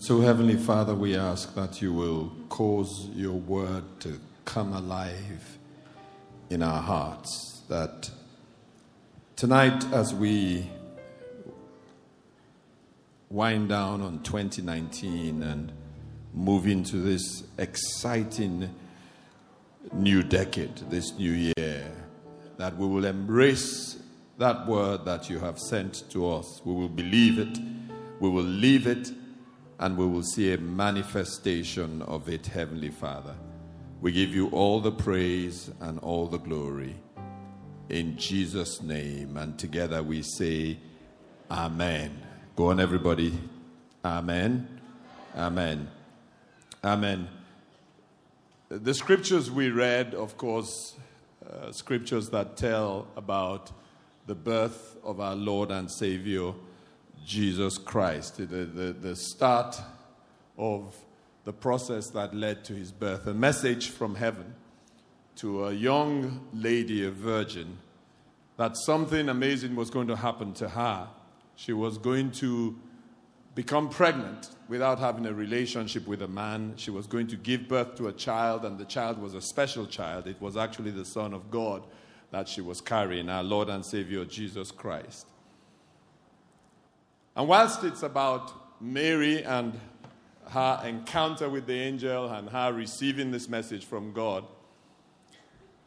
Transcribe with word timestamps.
So, 0.00 0.20
Heavenly 0.20 0.56
Father, 0.56 0.92
we 0.92 1.16
ask 1.16 1.54
that 1.54 1.80
you 1.80 1.92
will 1.92 2.32
cause 2.48 3.08
your 3.14 3.34
word 3.34 3.84
to 4.00 4.18
come 4.44 4.72
alive 4.72 5.56
in 6.50 6.64
our 6.64 6.82
hearts. 6.82 7.62
That 7.68 8.10
tonight, 9.36 9.84
as 9.92 10.12
we 10.12 10.68
wind 13.30 13.68
down 13.68 14.02
on 14.02 14.24
2019 14.24 15.44
and 15.44 15.72
move 16.34 16.66
into 16.66 16.96
this 16.96 17.44
exciting 17.56 18.74
new 19.92 20.24
decade, 20.24 20.76
this 20.90 21.16
new 21.16 21.52
year, 21.56 21.92
that 22.56 22.76
we 22.76 22.88
will 22.88 23.04
embrace 23.04 24.02
that 24.38 24.66
word 24.66 25.04
that 25.04 25.30
you 25.30 25.38
have 25.38 25.60
sent 25.60 26.10
to 26.10 26.28
us. 26.28 26.62
We 26.64 26.74
will 26.74 26.88
believe 26.88 27.38
it, 27.38 27.60
we 28.18 28.28
will 28.28 28.42
live 28.42 28.88
it 28.88 29.12
and 29.78 29.96
we 29.96 30.06
will 30.06 30.22
see 30.22 30.52
a 30.52 30.58
manifestation 30.58 32.02
of 32.02 32.28
it, 32.28 32.46
Heavenly 32.46 32.90
Father. 32.90 33.34
We 34.00 34.12
give 34.12 34.34
you 34.34 34.48
all 34.48 34.80
the 34.80 34.92
praise 34.92 35.70
and 35.80 35.98
all 36.00 36.26
the 36.26 36.38
glory. 36.38 36.94
In 37.88 38.16
Jesus' 38.16 38.82
name. 38.82 39.36
And 39.36 39.58
together 39.58 40.02
we 40.02 40.22
say, 40.22 40.78
Amen. 41.50 42.22
Go 42.56 42.70
on, 42.70 42.80
everybody. 42.80 43.38
Amen. 44.04 44.80
Amen. 45.36 45.90
Amen. 46.82 47.28
The 48.68 48.94
scriptures 48.94 49.50
we 49.50 49.70
read, 49.70 50.14
of 50.14 50.36
course, 50.36 50.94
uh, 51.48 51.72
scriptures 51.72 52.30
that 52.30 52.56
tell 52.56 53.06
about 53.16 53.70
the 54.26 54.34
birth 54.34 54.96
of 55.02 55.20
our 55.20 55.34
Lord 55.34 55.70
and 55.70 55.90
Savior 55.90 56.54
Jesus 57.24 57.78
Christ, 57.78 58.36
the, 58.36 58.44
the, 58.44 58.92
the 58.92 59.16
start 59.16 59.80
of 60.58 60.94
the 61.44 61.52
process 61.52 62.10
that 62.10 62.34
led 62.34 62.64
to 62.64 62.74
his 62.74 62.92
birth. 62.92 63.26
A 63.26 63.34
message 63.34 63.90
from 63.90 64.14
heaven 64.14 64.54
to 65.36 65.66
a 65.66 65.72
young 65.72 66.46
lady, 66.52 67.04
a 67.04 67.10
virgin, 67.10 67.78
that 68.56 68.76
something 68.76 69.28
amazing 69.28 69.74
was 69.74 69.90
going 69.90 70.06
to 70.08 70.16
happen 70.16 70.52
to 70.54 70.68
her. 70.68 71.08
She 71.56 71.72
was 71.72 71.98
going 71.98 72.30
to 72.32 72.76
become 73.54 73.88
pregnant 73.88 74.50
without 74.68 74.98
having 74.98 75.26
a 75.26 75.32
relationship 75.32 76.06
with 76.06 76.22
a 76.22 76.28
man. 76.28 76.74
She 76.76 76.90
was 76.90 77.06
going 77.06 77.26
to 77.28 77.36
give 77.36 77.68
birth 77.68 77.96
to 77.96 78.08
a 78.08 78.12
child, 78.12 78.64
and 78.64 78.78
the 78.78 78.84
child 78.84 79.18
was 79.18 79.34
a 79.34 79.40
special 79.40 79.86
child. 79.86 80.26
It 80.26 80.40
was 80.40 80.56
actually 80.56 80.90
the 80.90 81.04
Son 81.04 81.32
of 81.32 81.50
God 81.50 81.84
that 82.30 82.48
she 82.48 82.60
was 82.60 82.80
carrying, 82.80 83.28
our 83.28 83.42
Lord 83.42 83.68
and 83.68 83.84
Savior 83.84 84.24
Jesus 84.24 84.70
Christ. 84.70 85.28
And 87.36 87.48
whilst 87.48 87.82
it's 87.82 88.02
about 88.02 88.52
Mary 88.80 89.42
and 89.42 89.78
her 90.50 90.80
encounter 90.84 91.48
with 91.48 91.66
the 91.66 91.74
angel 91.74 92.28
and 92.28 92.48
her 92.48 92.72
receiving 92.72 93.30
this 93.30 93.48
message 93.48 93.84
from 93.84 94.12
God, 94.12 94.44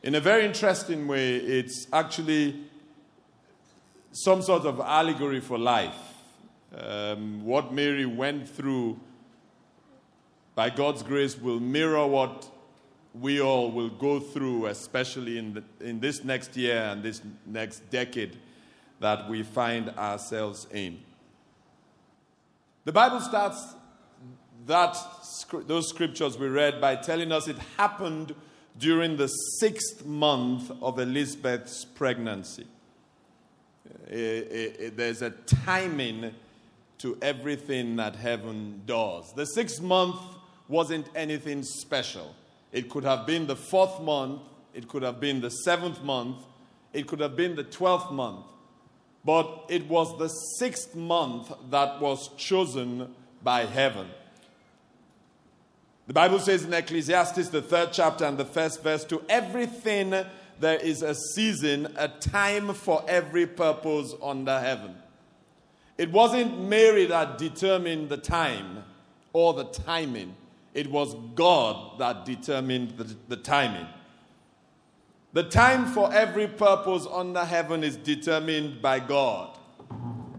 in 0.03 0.15
a 0.15 0.19
very 0.19 0.45
interesting 0.45 1.07
way, 1.07 1.35
it's 1.35 1.87
actually 1.91 2.63
some 4.11 4.41
sort 4.41 4.65
of 4.65 4.79
allegory 4.79 5.39
for 5.39 5.57
life. 5.57 5.95
Um, 6.75 7.45
what 7.45 7.73
Mary 7.73 8.05
went 8.05 8.47
through, 8.47 8.99
by 10.53 10.69
God's 10.69 11.01
grace, 11.01 11.37
will 11.37 11.59
mirror 11.59 12.05
what 12.05 12.49
we 13.13 13.41
all 13.41 13.71
will 13.71 13.89
go 13.89 14.19
through, 14.19 14.67
especially 14.67 15.37
in, 15.37 15.53
the, 15.53 15.63
in 15.79 15.99
this 15.99 16.23
next 16.23 16.55
year 16.57 16.77
and 16.77 17.01
this 17.01 17.21
next 17.45 17.89
decade 17.89 18.37
that 18.99 19.29
we 19.29 19.43
find 19.43 19.89
ourselves 19.91 20.67
in. 20.73 20.99
The 22.87 22.93
Bible 22.93 23.19
starts 23.19 23.75
that, 24.65 24.97
those 25.67 25.89
scriptures 25.89 26.37
we 26.37 26.47
read 26.47 26.79
by 26.79 26.95
telling 26.95 27.33
us 27.33 27.49
it 27.49 27.57
happened 27.75 28.33
during 28.79 29.17
the 29.17 29.27
sixth 29.27 30.05
month 30.05 30.71
of 30.81 30.97
Elizabeth's 30.97 31.83
pregnancy. 31.83 32.65
It, 34.07 34.15
it, 34.15 34.79
it, 34.79 34.95
there's 34.95 35.21
a 35.21 35.31
timing 35.31 36.33
to 36.99 37.17
everything 37.21 37.97
that 37.97 38.15
heaven 38.15 38.83
does. 38.85 39.33
The 39.33 39.47
sixth 39.47 39.81
month 39.81 40.21
wasn't 40.69 41.09
anything 41.13 41.63
special. 41.63 42.33
It 42.71 42.89
could 42.89 43.03
have 43.03 43.27
been 43.27 43.47
the 43.47 43.57
fourth 43.57 43.99
month, 43.99 44.43
it 44.73 44.87
could 44.87 45.03
have 45.03 45.19
been 45.19 45.41
the 45.41 45.51
seventh 45.51 46.01
month, 46.03 46.37
it 46.93 47.05
could 47.05 47.19
have 47.19 47.35
been 47.35 47.57
the 47.57 47.65
twelfth 47.65 48.13
month. 48.13 48.45
But 49.27 49.65
it 49.67 49.89
was 49.89 50.17
the 50.17 50.29
sixth 50.29 50.95
month 50.95 51.51
that 51.69 51.99
was 51.99 52.29
chosen 52.37 53.13
by 53.43 53.65
heaven. 53.65 54.07
The 56.07 56.13
Bible 56.13 56.39
says 56.39 56.63
in 56.63 56.73
Ecclesiastes, 56.73 57.49
the 57.49 57.61
third 57.61 57.89
chapter 57.91 58.23
and 58.23 58.37
the 58.37 58.45
first 58.45 58.81
verse, 58.81 59.03
to 59.03 59.21
everything 59.27 60.11
there 60.61 60.79
is 60.79 61.01
a 61.01 61.13
season, 61.13 61.93
a 61.97 62.07
time 62.07 62.73
for 62.73 63.03
every 63.05 63.45
purpose 63.45 64.13
under 64.23 64.61
heaven. 64.61 64.95
It 65.97 66.09
wasn't 66.09 66.61
Mary 66.61 67.05
that 67.07 67.37
determined 67.37 68.07
the 68.07 68.15
time 68.15 68.85
or 69.33 69.53
the 69.53 69.65
timing, 69.65 70.37
it 70.73 70.89
was 70.89 71.13
God 71.35 71.99
that 71.99 72.23
determined 72.23 72.91
the, 72.91 73.13
the 73.27 73.35
timing. 73.35 73.87
The 75.37 75.43
time 75.43 75.85
for 75.85 76.11
every 76.11 76.47
purpose 76.47 77.05
under 77.13 77.45
heaven 77.45 77.83
is 77.83 77.95
determined 77.95 78.81
by 78.81 78.99
God. 78.99 79.55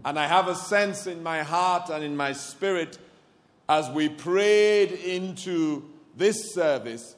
And 0.03 0.19
I 0.19 0.27
have 0.27 0.49
a 0.49 0.55
sense 0.55 1.07
in 1.07 1.23
my 1.23 1.41
heart 1.41 1.89
and 1.89 2.03
in 2.03 2.17
my 2.17 2.33
spirit 2.33 2.97
as 3.69 3.89
we 3.91 4.09
prayed 4.09 4.91
into 4.91 5.85
this 6.17 6.53
service 6.53 7.15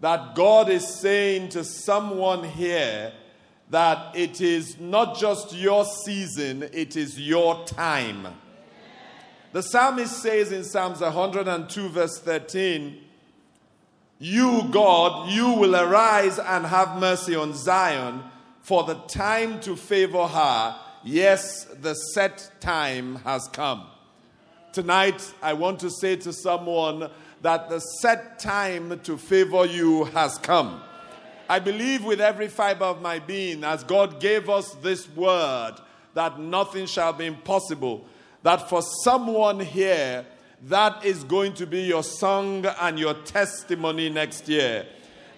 that 0.00 0.34
God 0.34 0.70
is 0.70 0.88
saying 0.88 1.50
to 1.50 1.62
someone 1.62 2.42
here 2.42 3.12
that 3.68 4.16
it 4.16 4.40
is 4.40 4.80
not 4.80 5.18
just 5.18 5.54
your 5.54 5.84
season, 5.84 6.70
it 6.72 6.96
is 6.96 7.20
your 7.20 7.66
time. 7.66 8.28
The 9.52 9.62
psalmist 9.62 10.22
says 10.22 10.52
in 10.52 10.64
Psalms 10.64 11.02
102, 11.02 11.88
verse 11.90 12.18
13, 12.18 13.09
you, 14.22 14.68
God, 14.70 15.30
you 15.30 15.54
will 15.54 15.74
arise 15.74 16.38
and 16.38 16.66
have 16.66 17.00
mercy 17.00 17.34
on 17.34 17.54
Zion, 17.54 18.22
for 18.60 18.84
the 18.84 18.94
time 18.94 19.60
to 19.60 19.74
favor 19.74 20.26
her, 20.26 20.76
yes, 21.02 21.64
the 21.80 21.94
set 21.94 22.52
time 22.60 23.16
has 23.16 23.48
come. 23.48 23.86
Tonight, 24.74 25.32
I 25.42 25.54
want 25.54 25.80
to 25.80 25.90
say 25.90 26.16
to 26.16 26.34
someone 26.34 27.10
that 27.40 27.70
the 27.70 27.80
set 27.80 28.38
time 28.38 29.00
to 29.00 29.16
favor 29.16 29.64
you 29.64 30.04
has 30.04 30.36
come. 30.36 30.82
I 31.48 31.58
believe 31.58 32.04
with 32.04 32.20
every 32.20 32.48
fiber 32.48 32.84
of 32.84 33.00
my 33.00 33.20
being, 33.20 33.64
as 33.64 33.82
God 33.84 34.20
gave 34.20 34.50
us 34.50 34.74
this 34.82 35.08
word, 35.16 35.76
that 36.12 36.38
nothing 36.38 36.84
shall 36.84 37.14
be 37.14 37.24
impossible, 37.24 38.04
that 38.42 38.68
for 38.68 38.82
someone 39.02 39.60
here, 39.60 40.26
that 40.64 41.04
is 41.04 41.24
going 41.24 41.54
to 41.54 41.66
be 41.66 41.82
your 41.82 42.02
song 42.02 42.66
and 42.66 42.98
your 42.98 43.14
testimony 43.14 44.10
next 44.10 44.48
year. 44.48 44.86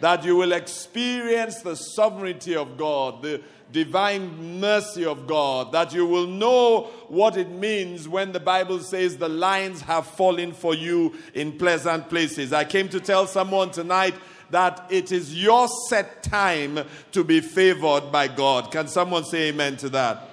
That 0.01 0.25
you 0.25 0.35
will 0.35 0.53
experience 0.53 1.63
the 1.63 1.77
sovereignty 1.77 2.57
of 2.57 2.77
God, 2.77 3.23
the 3.23 3.41
divine 3.71 4.61
mercy 4.61 5.05
of 5.05 5.27
God, 5.27 5.73
that 5.73 5.95
you 5.95 6.05
will 6.05 6.27
know 6.27 6.91
what 7.09 7.37
it 7.37 7.51
means 7.51 8.09
when 8.09 8.33
the 8.33 8.41
Bible 8.41 8.81
says 8.81 9.17
the 9.17 9.29
lines 9.29 9.81
have 9.83 10.07
fallen 10.07 10.53
for 10.53 10.75
you 10.75 11.15
in 11.35 11.57
pleasant 11.57 12.09
places. 12.09 12.53
I 12.53 12.65
came 12.65 12.89
to 12.91 13.01
tell 13.01 13.27
someone 13.27 13.71
tonight 13.71 14.15
that 14.51 14.87
it 14.91 15.13
is 15.13 15.41
your 15.41 15.69
set 15.89 16.23
time 16.23 16.81
to 17.13 17.25
be 17.25 17.41
favored 17.41 18.13
by 18.13 18.29
God. 18.29 18.71
Can 18.71 18.89
someone 18.89 19.25
say 19.25 19.49
amen 19.49 19.77
to 19.79 19.89
that? 19.91 20.29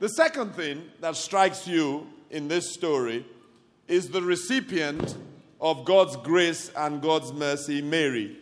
The 0.00 0.08
second 0.08 0.54
thing 0.54 0.82
that 1.00 1.14
strikes 1.16 1.68
you 1.68 2.06
in 2.30 2.48
this 2.48 2.72
story 2.72 3.24
is 3.90 4.08
the 4.08 4.22
recipient 4.22 5.16
of 5.60 5.84
God's 5.84 6.16
grace 6.16 6.70
and 6.76 7.02
God's 7.02 7.32
mercy, 7.32 7.82
Mary. 7.82 8.36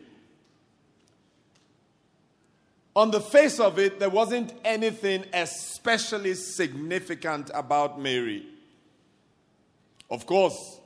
On 2.95 3.11
the 3.11 3.21
face 3.21 3.59
of 3.59 3.79
it, 3.79 3.99
there 3.99 4.11
wasn't 4.11 4.53
anything 4.65 5.25
especially 5.33 6.35
significant 6.35 7.51
about 7.55 8.01
Mary. 8.01 8.47
Of 10.11 10.27
course, 10.27 10.79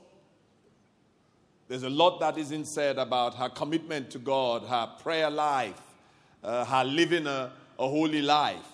There's 1.67 1.83
a 1.83 1.89
lot 1.89 2.19
that 2.19 2.37
isn't 2.37 2.65
said 2.65 2.99
about 2.99 3.33
her 3.35 3.49
commitment 3.49 4.11
to 4.11 4.19
God, 4.19 4.63
her 4.63 4.91
prayer 5.01 5.31
life, 5.31 5.81
uh, 6.43 6.65
her 6.65 6.83
living 6.83 7.25
a, 7.25 7.51
a 7.79 7.87
holy 7.87 8.21
life. 8.21 8.67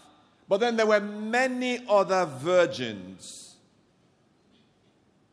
But 0.49 0.59
then 0.59 0.75
there 0.75 0.87
were 0.87 0.99
many 0.99 1.85
other 1.87 2.25
virgins 2.25 3.48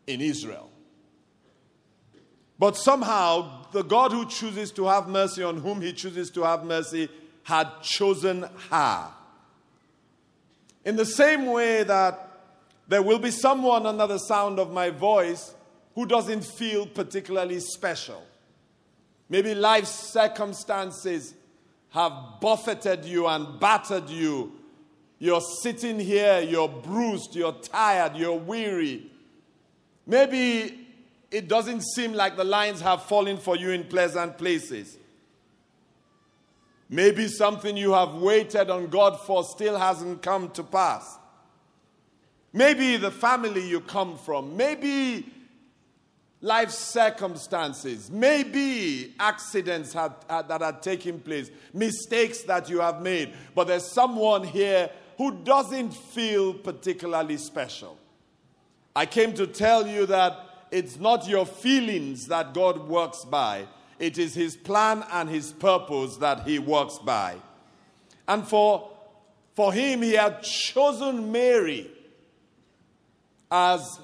in 0.06 0.20
Israel. 0.20 0.70
But 2.58 2.76
somehow, 2.76 3.70
the 3.72 3.82
God 3.82 4.12
who 4.12 4.26
chooses 4.26 4.70
to 4.72 4.86
have 4.86 5.08
mercy 5.08 5.42
on 5.42 5.58
whom 5.58 5.82
he 5.82 5.92
chooses 5.92 6.30
to 6.30 6.42
have 6.42 6.64
mercy 6.64 7.08
had 7.42 7.68
chosen 7.82 8.46
her. 8.70 9.08
In 10.84 10.96
the 10.96 11.04
same 11.04 11.46
way 11.46 11.82
that 11.82 12.22
there 12.88 13.02
will 13.02 13.18
be 13.18 13.30
someone 13.30 13.86
under 13.86 14.06
the 14.06 14.18
sound 14.18 14.58
of 14.58 14.72
my 14.72 14.90
voice 14.90 15.54
who 15.94 16.06
doesn't 16.06 16.42
feel 16.42 16.86
particularly 16.86 17.60
special. 17.60 18.22
Maybe 19.28 19.54
life's 19.54 20.12
circumstances 20.12 21.34
have 21.90 22.12
buffeted 22.40 23.04
you 23.04 23.26
and 23.26 23.58
battered 23.58 24.08
you. 24.08 24.52
You're 25.18 25.40
sitting 25.62 25.98
here, 25.98 26.40
you're 26.40 26.68
bruised, 26.68 27.34
you're 27.34 27.54
tired, 27.54 28.16
you're 28.16 28.38
weary. 28.38 29.10
Maybe 30.06 30.86
it 31.30 31.48
doesn't 31.48 31.82
seem 31.82 32.12
like 32.12 32.36
the 32.36 32.44
lines 32.44 32.80
have 32.80 33.02
fallen 33.02 33.36
for 33.38 33.56
you 33.56 33.70
in 33.70 33.84
pleasant 33.84 34.38
places. 34.38 34.96
Maybe 36.88 37.26
something 37.26 37.76
you 37.76 37.92
have 37.94 38.14
waited 38.14 38.70
on 38.70 38.86
God 38.86 39.18
for 39.20 39.42
still 39.42 39.76
hasn't 39.76 40.22
come 40.22 40.50
to 40.50 40.62
pass. 40.62 41.18
Maybe 42.52 42.96
the 42.96 43.10
family 43.10 43.68
you 43.68 43.80
come 43.80 44.16
from, 44.16 44.56
maybe 44.56 45.26
life 46.40 46.70
circumstances, 46.70 48.10
maybe 48.10 49.14
accidents 49.18 49.92
that 49.94 50.22
had 50.28 50.80
taken 50.80 51.18
place, 51.18 51.50
mistakes 51.74 52.42
that 52.42 52.70
you 52.70 52.80
have 52.80 53.02
made, 53.02 53.34
but 53.54 53.66
there's 53.66 53.90
someone 53.90 54.44
here 54.44 54.88
who 55.18 55.32
doesn't 55.42 55.90
feel 55.90 56.54
particularly 56.54 57.36
special. 57.36 57.98
I 58.96 59.04
came 59.04 59.34
to 59.34 59.46
tell 59.46 59.86
you 59.86 60.06
that 60.06 60.40
it's 60.70 60.98
not 60.98 61.28
your 61.28 61.44
feelings 61.44 62.28
that 62.28 62.54
God 62.54 62.88
works 62.88 63.26
by, 63.26 63.66
it 63.98 64.16
is 64.16 64.34
His 64.34 64.56
plan 64.56 65.04
and 65.12 65.28
His 65.28 65.52
purpose 65.52 66.16
that 66.16 66.46
He 66.46 66.58
works 66.58 66.98
by. 66.98 67.36
And 68.26 68.48
for, 68.48 68.90
for 69.54 69.70
Him, 69.74 70.00
He 70.00 70.14
had 70.14 70.42
chosen 70.42 71.30
Mary 71.30 71.90
as 73.50 74.00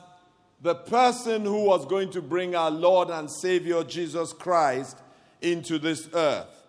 the 0.61 0.75
person 0.75 1.47
who 1.47 1.65
was 1.65 1.87
going 1.87 2.11
to 2.11 2.21
bring 2.21 2.55
our 2.55 2.71
Lord 2.71 3.09
and 3.09 3.31
Savior 3.31 3.83
Jesus 3.85 4.35
Christ 4.35 4.99
into 5.41 5.79
this 5.79 6.07
earth. 6.13 6.65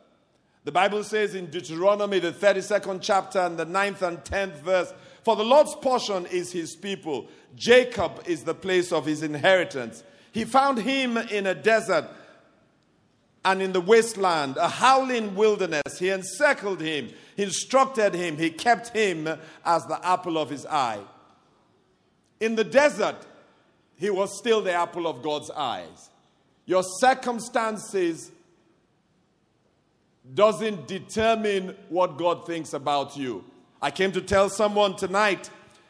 The 0.63 0.71
Bible 0.71 1.03
says 1.03 1.35
in 1.35 1.47
Deuteronomy, 1.47 2.19
the 2.19 2.31
32nd 2.31 2.99
chapter, 3.01 3.39
and 3.39 3.57
the 3.57 3.65
9th 3.65 4.01
and 4.01 4.17
10th 4.19 4.61
verse 4.61 4.93
For 5.23 5.35
the 5.35 5.43
Lord's 5.43 5.75
portion 5.75 6.25
is 6.25 6.51
his 6.51 6.75
people, 6.75 7.27
Jacob 7.55 8.23
is 8.25 8.43
the 8.43 8.53
place 8.53 8.91
of 8.91 9.05
his 9.05 9.23
inheritance. 9.23 10.03
He 10.31 10.45
found 10.45 10.79
him 10.79 11.17
in 11.17 11.47
a 11.47 11.55
desert 11.55 12.09
and 13.45 13.61
in 13.61 13.73
the 13.73 13.81
wasteland, 13.81 14.57
a 14.57 14.67
howling 14.67 15.35
wilderness. 15.35 15.99
He 15.99 16.09
encircled 16.09 16.81
him, 16.81 17.09
he 17.35 17.43
instructed 17.43 18.13
him, 18.13 18.37
he 18.37 18.49
kept 18.49 18.89
him 18.89 19.27
as 19.65 19.85
the 19.85 20.05
apple 20.05 20.37
of 20.37 20.49
his 20.49 20.65
eye. 20.65 21.01
In 22.39 22.55
the 22.55 22.63
desert, 22.63 23.17
he 23.95 24.09
was 24.09 24.37
still 24.37 24.61
the 24.61 24.73
apple 24.73 25.07
of 25.07 25.21
God's 25.21 25.51
eyes. 25.51 26.09
Your 26.65 26.83
circumstances 26.99 28.31
doesn't 30.33 30.87
determine 30.87 31.75
what 31.89 32.17
God 32.17 32.45
thinks 32.45 32.73
about 32.73 33.17
you. 33.17 33.43
I 33.83 33.91
came 33.91 34.13
to 34.13 34.21
tell 34.21 34.47
someone 34.47 34.95
tonight 34.95 35.49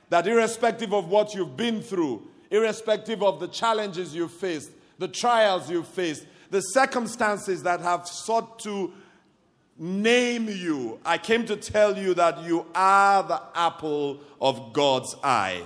that 0.09 0.25
irrespective 0.25 0.95
of 0.95 1.09
what 1.09 1.35
you've 1.35 1.55
been 1.55 1.79
through, 1.79 2.27
irrespective 2.49 3.21
of 3.21 3.39
the 3.39 3.47
challenges 3.47 4.15
you've 4.15 4.33
faced, 4.33 4.71
the 4.97 5.07
trials 5.07 5.69
you've 5.69 5.87
faced, 5.87 6.25
the 6.49 6.61
circumstances 6.61 7.61
that 7.61 7.81
have 7.81 8.07
sought 8.07 8.57
to 8.61 8.91
name 9.77 10.49
you, 10.49 10.99
I 11.05 11.19
came 11.19 11.45
to 11.45 11.55
tell 11.55 11.95
you 11.95 12.15
that 12.15 12.43
you 12.43 12.65
are 12.73 13.21
the 13.21 13.39
apple 13.53 14.21
of 14.41 14.73
God's 14.73 15.15
eye. 15.23 15.61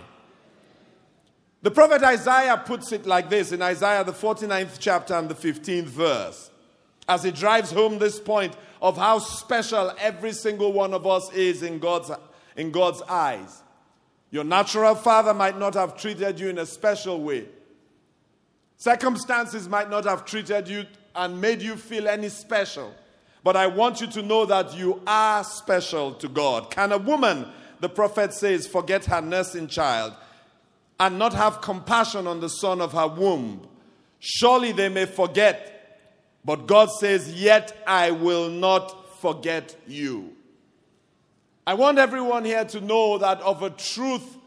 The 1.61 1.71
prophet 1.71 2.03
Isaiah 2.03 2.57
puts 2.57 2.91
it 2.91 3.05
like 3.05 3.29
this 3.29 3.53
in 3.53 3.61
Isaiah, 3.61 4.03
the 4.03 4.11
49th 4.11 4.79
chapter 4.79 5.13
and 5.13 5.29
the 5.29 5.33
15th 5.33 5.83
verse, 5.85 6.51
as 7.07 7.23
he 7.23 7.31
drives 7.31 7.71
home 7.71 7.99
this 7.99 8.19
point 8.19 8.53
of 8.81 8.97
how 8.97 9.19
special 9.19 9.91
every 9.99 10.33
single 10.33 10.73
one 10.73 10.93
of 10.93 11.05
us 11.05 11.31
is 11.33 11.63
in 11.63 11.79
God's, 11.79 12.11
in 12.55 12.71
God's 12.71 13.01
eyes. 13.03 13.63
Your 14.29 14.43
natural 14.43 14.95
father 14.95 15.33
might 15.33 15.57
not 15.57 15.73
have 15.75 15.97
treated 15.97 16.39
you 16.39 16.49
in 16.49 16.57
a 16.57 16.65
special 16.65 17.21
way. 17.21 17.45
Circumstances 18.77 19.67
might 19.67 19.89
not 19.89 20.05
have 20.05 20.25
treated 20.25 20.67
you 20.67 20.85
and 21.15 21.41
made 21.41 21.61
you 21.61 21.75
feel 21.75 22.07
any 22.07 22.29
special. 22.29 22.93
But 23.43 23.55
I 23.55 23.67
want 23.67 24.01
you 24.01 24.07
to 24.07 24.21
know 24.21 24.45
that 24.45 24.77
you 24.77 25.01
are 25.07 25.43
special 25.43 26.13
to 26.15 26.27
God. 26.27 26.69
Can 26.69 26.91
a 26.91 26.97
woman, 26.97 27.47
the 27.79 27.89
prophet 27.89 28.33
says, 28.33 28.67
forget 28.67 29.05
her 29.05 29.21
nursing 29.21 29.67
child 29.67 30.13
and 30.99 31.17
not 31.17 31.33
have 31.33 31.61
compassion 31.61 32.27
on 32.27 32.39
the 32.39 32.49
son 32.49 32.81
of 32.81 32.91
her 32.93 33.07
womb. 33.07 33.67
Surely 34.19 34.71
they 34.71 34.89
may 34.89 35.05
forget, 35.05 35.76
but 36.47 36.65
God 36.65 36.89
says, 36.89 37.33
Yet 37.33 37.77
I 37.85 38.11
will 38.11 38.49
not 38.49 39.19
forget 39.19 39.75
you. 39.85 40.31
I 41.67 41.73
want 41.73 41.97
everyone 41.97 42.45
here 42.45 42.63
to 42.63 42.79
know 42.79 43.17
that 43.17 43.41
of 43.41 43.63
a 43.63 43.69
truth, 43.69 44.37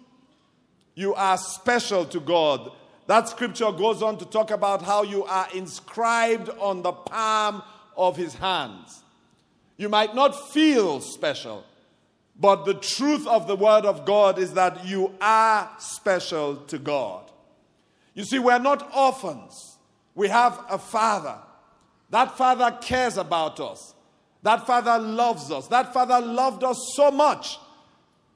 you 0.95 1.15
are 1.15 1.37
special 1.37 2.07
to 2.07 2.19
God. 2.19 2.73
That 3.07 3.29
scripture 3.29 3.71
goes 3.71 4.03
on 4.03 4.17
to 4.17 4.25
talk 4.25 4.51
about 4.51 4.81
how 4.81 5.03
you 5.03 5.25
are 5.25 5.47
inscribed 5.55 6.49
on 6.59 6.81
the 6.81 6.93
palm 6.93 7.63
of 7.99 8.17
his 8.17 8.35
hands. 8.35 9.03
You 9.77 9.91
might 9.91 10.15
not 10.15 10.53
feel 10.53 11.03
special, 11.03 11.65
but 12.41 12.65
the 12.65 12.75
truth 12.75 13.27
of 13.27 13.47
the 13.47 13.57
Word 13.57 13.85
of 13.85 14.07
God 14.07 14.39
is 14.39 14.55
that 14.55 14.87
you 14.87 15.13
are 15.21 15.71
special 15.79 16.57
to 16.57 16.79
God. 16.79 17.31
You 18.15 18.25
see, 18.25 18.39
we're 18.39 18.59
not 18.59 18.91
orphans. 18.97 19.77
We 20.15 20.29
have 20.29 20.65
a 20.71 20.79
Father. 20.79 21.37
That 22.11 22.37
Father 22.37 22.77
cares 22.81 23.17
about 23.17 23.61
us. 23.61 23.95
That 24.43 24.67
Father 24.67 24.99
loves 24.99 25.51
us. 25.51 25.69
That 25.69 25.93
Father 25.93 26.21
loved 26.21 26.65
us 26.65 26.93
so 26.95 27.11
much 27.11 27.59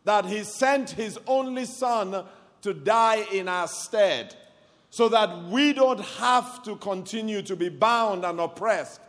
that 0.05 0.27
He 0.27 0.45
sent 0.45 0.91
His 0.91 1.19
only 1.27 1.65
Son 1.65 2.25
to 2.63 2.75
die 2.75 3.27
in 3.33 3.49
our 3.49 3.69
stead 3.69 4.35
so 4.91 5.09
that 5.09 5.45
we 5.45 5.73
don't 5.73 6.01
have 6.01 6.63
to 6.63 6.77
continue 6.77 7.43
to 7.43 7.57
be 7.57 7.69
bound 7.69 8.25
and 8.25 8.39
oppressed. 8.39 9.01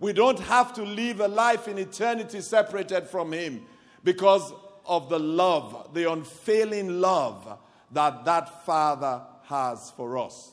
We 0.00 0.12
don't 0.12 0.38
have 0.40 0.72
to 0.74 0.82
live 0.82 1.20
a 1.20 1.28
life 1.28 1.68
in 1.68 1.76
eternity 1.76 2.40
separated 2.40 3.08
from 3.08 3.32
Him 3.32 3.66
because 4.04 4.52
of 4.86 5.08
the 5.10 5.18
love, 5.18 5.90
the 5.92 6.10
unfailing 6.10 7.00
love 7.00 7.58
that 7.92 8.24
that 8.24 8.64
Father 8.64 9.22
has 9.44 9.90
for 9.90 10.18
us. 10.18 10.52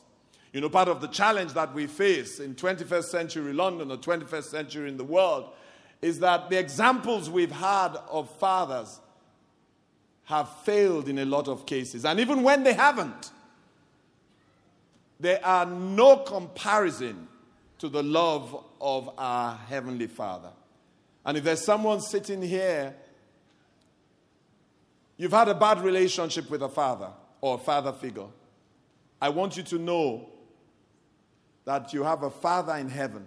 You 0.56 0.62
know, 0.62 0.70
part 0.70 0.88
of 0.88 1.02
the 1.02 1.08
challenge 1.08 1.52
that 1.52 1.74
we 1.74 1.86
face 1.86 2.40
in 2.40 2.54
21st 2.54 3.04
century 3.04 3.52
London 3.52 3.90
or 3.90 3.98
21st 3.98 4.44
century 4.44 4.88
in 4.88 4.96
the 4.96 5.04
world 5.04 5.50
is 6.00 6.20
that 6.20 6.48
the 6.48 6.58
examples 6.58 7.28
we've 7.28 7.52
had 7.52 7.94
of 8.08 8.30
fathers 8.38 8.98
have 10.24 10.48
failed 10.64 11.10
in 11.10 11.18
a 11.18 11.26
lot 11.26 11.46
of 11.46 11.66
cases. 11.66 12.06
And 12.06 12.18
even 12.20 12.42
when 12.42 12.62
they 12.62 12.72
haven't, 12.72 13.32
there 15.20 15.44
are 15.44 15.66
no 15.66 16.16
comparison 16.16 17.28
to 17.80 17.90
the 17.90 18.02
love 18.02 18.64
of 18.80 19.10
our 19.18 19.56
Heavenly 19.56 20.06
Father. 20.06 20.52
And 21.26 21.36
if 21.36 21.44
there's 21.44 21.66
someone 21.66 22.00
sitting 22.00 22.40
here 22.40 22.94
You've 25.18 25.32
had 25.32 25.48
a 25.48 25.54
bad 25.54 25.82
relationship 25.82 26.50
with 26.50 26.62
a 26.62 26.68
father 26.68 27.08
or 27.40 27.54
a 27.54 27.58
father 27.58 27.92
figure. 27.92 28.26
I 29.20 29.30
want 29.30 29.56
you 29.56 29.62
to 29.62 29.78
know 29.78 30.28
that 31.66 31.92
you 31.92 32.02
have 32.02 32.22
a 32.22 32.30
father 32.30 32.74
in 32.76 32.88
heaven 32.88 33.26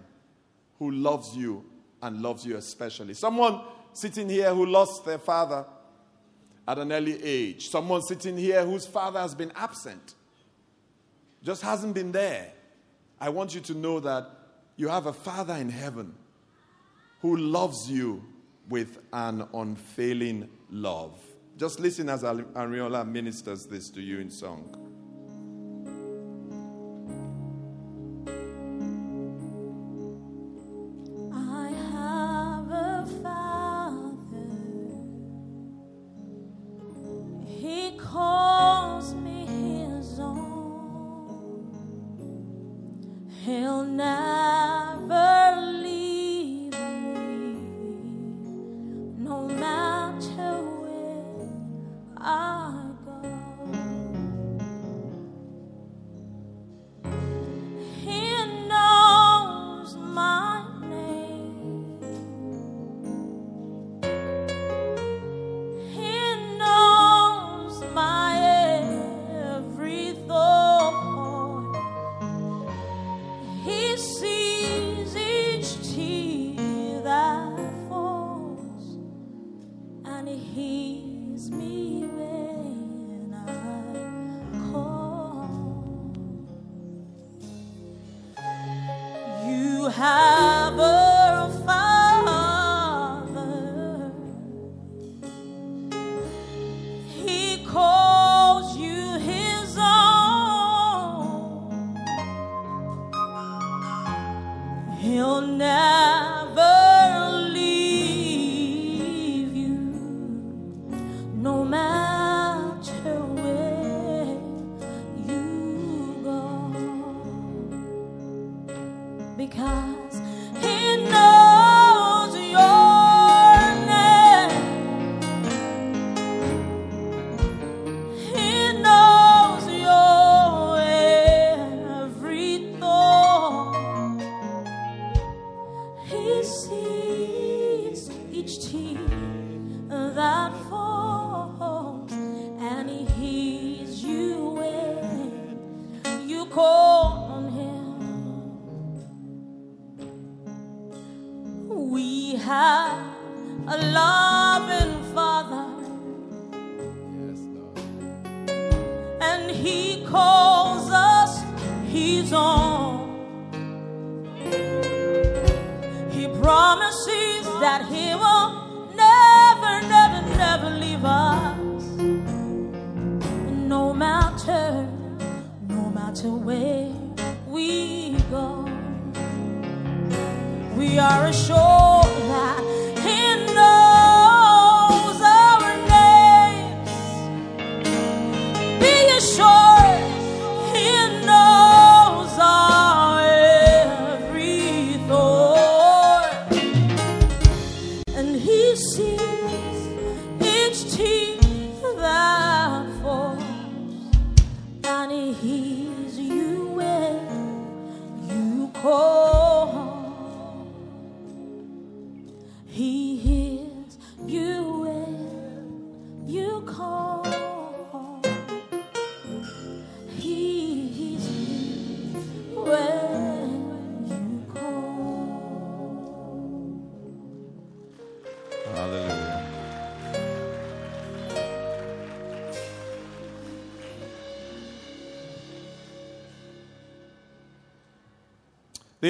who 0.78 0.90
loves 0.90 1.36
you 1.36 1.64
and 2.02 2.20
loves 2.20 2.44
you 2.44 2.56
especially. 2.56 3.14
Someone 3.14 3.60
sitting 3.92 4.28
here 4.28 4.52
who 4.52 4.66
lost 4.66 5.04
their 5.04 5.18
father 5.18 5.64
at 6.66 6.78
an 6.78 6.90
early 6.92 7.22
age. 7.22 7.68
Someone 7.68 8.02
sitting 8.02 8.36
here 8.36 8.64
whose 8.64 8.86
father 8.86 9.20
has 9.20 9.34
been 9.34 9.52
absent, 9.54 10.14
just 11.42 11.62
hasn't 11.62 11.94
been 11.94 12.12
there. 12.12 12.52
I 13.20 13.28
want 13.28 13.54
you 13.54 13.60
to 13.62 13.74
know 13.74 14.00
that 14.00 14.30
you 14.76 14.88
have 14.88 15.06
a 15.06 15.12
father 15.12 15.54
in 15.54 15.68
heaven 15.68 16.14
who 17.20 17.36
loves 17.36 17.90
you 17.90 18.24
with 18.68 18.98
an 19.12 19.46
unfailing 19.52 20.48
love. 20.70 21.18
Just 21.58 21.80
listen 21.80 22.08
as 22.08 22.22
Ariola 22.22 23.06
ministers 23.06 23.66
this 23.66 23.90
to 23.90 24.00
you 24.00 24.20
in 24.20 24.30
song. 24.30 24.89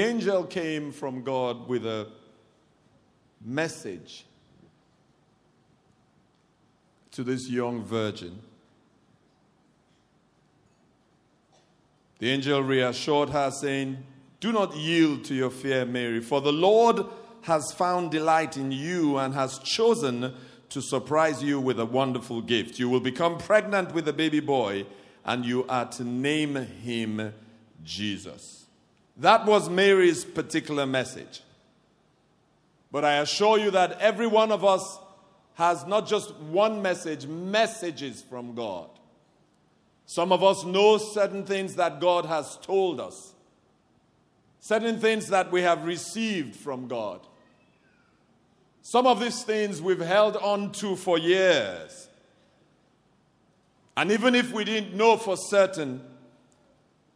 The 0.01 0.07
angel 0.07 0.45
came 0.45 0.93
from 0.93 1.23
God 1.23 1.69
with 1.69 1.85
a 1.85 2.07
message 3.45 4.25
to 7.11 7.23
this 7.23 7.51
young 7.51 7.85
virgin. 7.85 8.39
The 12.19 12.31
angel 12.31 12.63
reassured 12.63 13.29
her, 13.29 13.51
saying, 13.51 13.99
Do 14.41 14.53
not 14.53 14.75
yield 14.75 15.25
to 15.25 15.35
your 15.35 15.51
fear, 15.51 15.85
Mary, 15.85 16.23
for 16.23 16.41
the 16.41 16.51
Lord 16.51 17.05
has 17.43 17.71
found 17.73 18.11
delight 18.11 18.57
in 18.57 18.73
you 18.73 19.19
and 19.19 19.35
has 19.35 19.59
chosen 19.59 20.33
to 20.71 20.81
surprise 20.81 21.43
you 21.43 21.61
with 21.61 21.79
a 21.79 21.85
wonderful 21.85 22.41
gift. 22.41 22.79
You 22.79 22.89
will 22.89 23.01
become 23.01 23.37
pregnant 23.37 23.93
with 23.93 24.09
a 24.09 24.15
baby 24.15 24.41
boy, 24.41 24.87
and 25.27 25.45
you 25.45 25.67
are 25.69 25.85
to 25.91 26.05
name 26.05 26.57
him 26.57 27.35
Jesus. 27.85 28.61
That 29.21 29.45
was 29.45 29.69
Mary's 29.69 30.25
particular 30.25 30.87
message. 30.87 31.43
But 32.91 33.05
I 33.05 33.17
assure 33.17 33.59
you 33.59 33.71
that 33.73 34.01
every 34.01 34.27
one 34.27 34.51
of 34.51 34.65
us 34.65 34.99
has 35.55 35.87
not 35.87 36.07
just 36.07 36.35
one 36.37 36.81
message, 36.81 37.27
messages 37.27 38.23
from 38.23 38.55
God. 38.55 38.89
Some 40.07 40.33
of 40.33 40.43
us 40.43 40.65
know 40.65 40.97
certain 40.97 41.45
things 41.45 41.77
that 41.77 42.01
God 42.01 42.25
has 42.25 42.57
told 42.63 42.99
us, 42.99 43.35
certain 44.59 44.99
things 44.99 45.29
that 45.29 45.53
we 45.53 45.61
have 45.63 45.85
received 45.85 46.57
from 46.57 46.89
God. 46.89 47.21
Some 48.81 49.07
of 49.07 49.21
these 49.21 49.43
things 49.43 49.83
we've 49.83 50.01
held 50.01 50.39
on 50.39 50.73
to 50.73 50.97
for 50.97 51.19
years. 51.19 52.09
And 53.99 54.11
even 54.11 54.35
if 54.35 54.51
we 54.51 54.65
didn't 54.65 54.97
know 54.97 55.19
for 55.19 55.37
certain, 55.37 56.10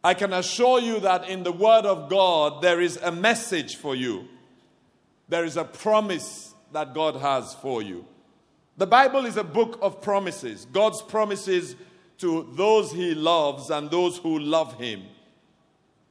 I 0.05 0.13
can 0.13 0.35
assure 0.35 0.81
you 0.81 1.01
that 1.01 1.31
in 1.31 1.45
the 1.45 1.51
Word 1.51 1.87
of 1.87 2.11
God, 2.11 2.61
there 2.61 2.83
is 2.83 2.99
a 2.99 3.11
message 3.11 3.77
for 3.77 3.97
you. 3.97 4.29
There 5.31 5.47
is 5.47 5.57
a 5.57 5.65
promise 5.65 6.55
that 6.73 6.93
God 6.93 7.17
has 7.17 7.55
for 7.55 7.81
you. 7.81 8.05
The 8.77 8.87
Bible 8.87 9.25
is 9.25 9.39
a 9.39 9.45
book 9.45 9.79
of 9.81 10.03
promises, 10.03 10.67
God's 10.67 11.01
promises 11.01 11.75
to 12.19 12.47
those 12.53 12.93
He 12.93 13.15
loves 13.15 13.71
and 13.71 13.91
those 13.91 14.19
who 14.19 14.39
love 14.39 14.79
Him. 14.79 15.05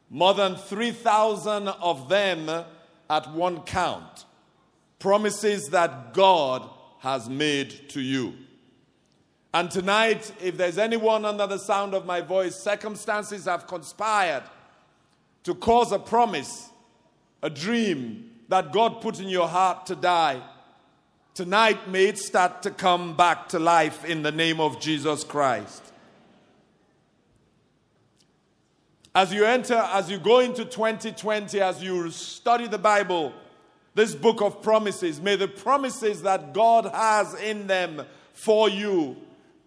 More 0.09 0.33
than 0.33 0.55
3,000 0.55 1.67
of 1.67 2.09
them 2.09 2.49
at 3.09 3.31
one 3.31 3.61
count. 3.61 4.25
Promises 4.97 5.67
that 5.67 6.15
God 6.15 6.67
has 6.99 7.29
made 7.29 7.89
to 7.89 8.01
you. 8.01 8.33
And 9.53 9.69
tonight, 9.69 10.31
if 10.41 10.57
there's 10.57 10.79
anyone 10.79 11.25
under 11.25 11.45
the 11.45 11.59
sound 11.59 11.93
of 11.93 12.05
my 12.05 12.21
voice, 12.21 12.55
circumstances 12.55 13.45
have 13.45 13.67
conspired 13.67 14.43
to 15.43 15.53
cause 15.53 15.91
a 15.91 15.99
promise, 15.99 16.69
a 17.43 17.49
dream 17.49 18.31
that 18.49 18.71
God 18.71 19.01
put 19.01 19.19
in 19.19 19.29
your 19.29 19.47
heart 19.47 19.85
to 19.87 19.95
die. 19.95 20.41
Tonight, 21.35 21.87
may 21.87 22.05
it 22.05 22.17
start 22.17 22.63
to 22.63 22.71
come 22.71 23.15
back 23.15 23.49
to 23.49 23.59
life 23.59 24.05
in 24.05 24.23
the 24.23 24.31
name 24.31 24.59
of 24.59 24.79
Jesus 24.79 25.23
Christ. 25.23 25.83
As 29.15 29.31
you 29.31 29.45
enter, 29.45 29.75
as 29.75 30.09
you 30.09 30.17
go 30.17 30.39
into 30.39 30.65
2020, 30.65 31.61
as 31.61 31.83
you 31.83 32.09
study 32.09 32.67
the 32.67 32.79
Bible, 32.79 33.31
this 33.93 34.15
book 34.15 34.41
of 34.41 34.63
promises, 34.63 35.21
may 35.21 35.35
the 35.35 35.47
promises 35.47 36.23
that 36.23 36.53
God 36.53 36.85
has 36.85 37.35
in 37.35 37.67
them 37.67 38.05
for 38.33 38.67
you, 38.69 39.15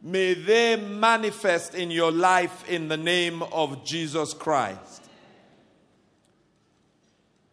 may 0.02 0.34
they 0.34 0.76
manifest 0.76 1.74
in 1.74 1.90
your 1.90 2.12
life 2.12 2.68
in 2.68 2.88
the 2.88 2.96
name 2.96 3.42
of 3.42 3.84
Jesus 3.84 4.32
Christ. 4.34 5.02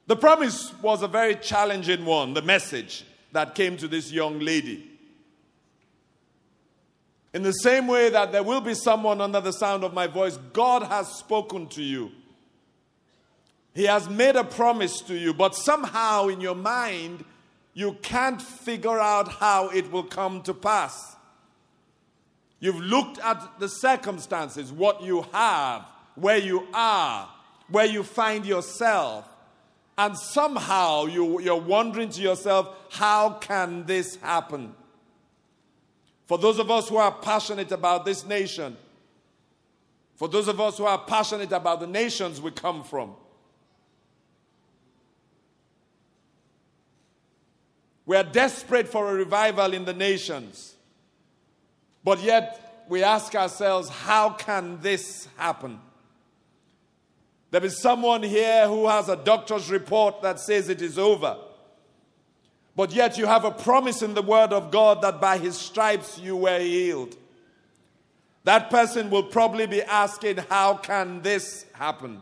The 0.07 0.15
promise 0.15 0.73
was 0.81 1.01
a 1.01 1.07
very 1.07 1.35
challenging 1.35 2.05
one, 2.05 2.33
the 2.33 2.41
message 2.41 3.05
that 3.31 3.55
came 3.55 3.77
to 3.77 3.87
this 3.87 4.11
young 4.11 4.39
lady. 4.39 4.89
In 7.33 7.41
the 7.41 7.51
same 7.51 7.87
way 7.87 8.09
that 8.09 8.31
there 8.31 8.43
will 8.43 8.61
be 8.61 8.75
someone 8.75 9.19
under 9.19 9.41
the 9.41 9.53
sound 9.53 9.83
of 9.83 9.93
my 9.93 10.05
voice, 10.05 10.37
God 10.51 10.83
has 10.83 11.07
spoken 11.07 11.67
to 11.69 11.81
you. 11.81 12.11
He 13.73 13.85
has 13.85 14.07
made 14.07 14.35
a 14.35 14.43
promise 14.43 15.01
to 15.01 15.15
you, 15.15 15.33
but 15.33 15.55
somehow 15.55 16.27
in 16.27 16.41
your 16.41 16.55
mind, 16.55 17.25
you 17.73 17.93
can't 18.03 18.39
figure 18.39 18.99
out 18.99 19.27
how 19.29 19.69
it 19.69 19.91
will 19.91 20.03
come 20.03 20.43
to 20.43 20.53
pass. 20.53 21.12
You've 22.63 22.79
looked 22.79 23.19
at 23.19 23.59
the 23.59 23.67
circumstances, 23.67 24.71
what 24.71 25.03
you 25.03 25.25
have, 25.33 25.85
where 26.15 26.37
you 26.37 26.65
are, 26.73 27.29
where 27.67 27.85
you 27.85 28.03
find 28.03 28.45
yourself, 28.45 29.25
and 29.97 30.17
somehow 30.17 31.07
you, 31.07 31.41
you're 31.41 31.59
wondering 31.59 32.07
to 32.11 32.21
yourself, 32.21 32.73
how 32.89 33.31
can 33.31 33.85
this 33.85 34.15
happen? 34.15 34.73
For 36.25 36.37
those 36.37 36.57
of 36.57 36.71
us 36.71 36.87
who 36.87 36.95
are 36.95 37.11
passionate 37.11 37.73
about 37.73 38.05
this 38.05 38.25
nation, 38.25 38.77
for 40.15 40.29
those 40.29 40.47
of 40.47 40.61
us 40.61 40.77
who 40.77 40.85
are 40.85 40.99
passionate 40.99 41.51
about 41.51 41.81
the 41.81 41.87
nations 41.87 42.39
we 42.39 42.51
come 42.51 42.81
from, 42.81 43.13
we 48.05 48.15
are 48.15 48.23
desperate 48.23 48.87
for 48.87 49.11
a 49.11 49.13
revival 49.13 49.73
in 49.73 49.83
the 49.83 49.93
nations. 49.93 50.72
But 52.03 52.21
yet, 52.21 52.85
we 52.89 53.03
ask 53.03 53.33
ourselves, 53.35 53.89
how 53.89 54.31
can 54.31 54.79
this 54.81 55.27
happen? 55.37 55.79
There 57.51 57.63
is 57.63 57.81
someone 57.81 58.23
here 58.23 58.67
who 58.67 58.87
has 58.87 59.09
a 59.09 59.15
doctor's 59.15 59.69
report 59.69 60.21
that 60.23 60.39
says 60.39 60.69
it 60.69 60.81
is 60.81 60.97
over. 60.97 61.37
But 62.75 62.91
yet 62.91 63.17
you 63.17 63.27
have 63.27 63.45
a 63.45 63.51
promise 63.51 64.01
in 64.01 64.15
the 64.15 64.23
Word 64.23 64.51
of 64.51 64.71
God 64.71 65.01
that 65.03 65.21
by 65.21 65.37
His 65.37 65.55
stripes 65.55 66.17
you 66.17 66.35
were 66.35 66.59
healed. 66.59 67.15
That 68.43 68.69
person 68.69 69.09
will 69.09 69.23
probably 69.23 69.67
be 69.67 69.83
asking, 69.83 70.37
How 70.37 70.75
can 70.75 71.21
this 71.21 71.65
happen? 71.73 72.21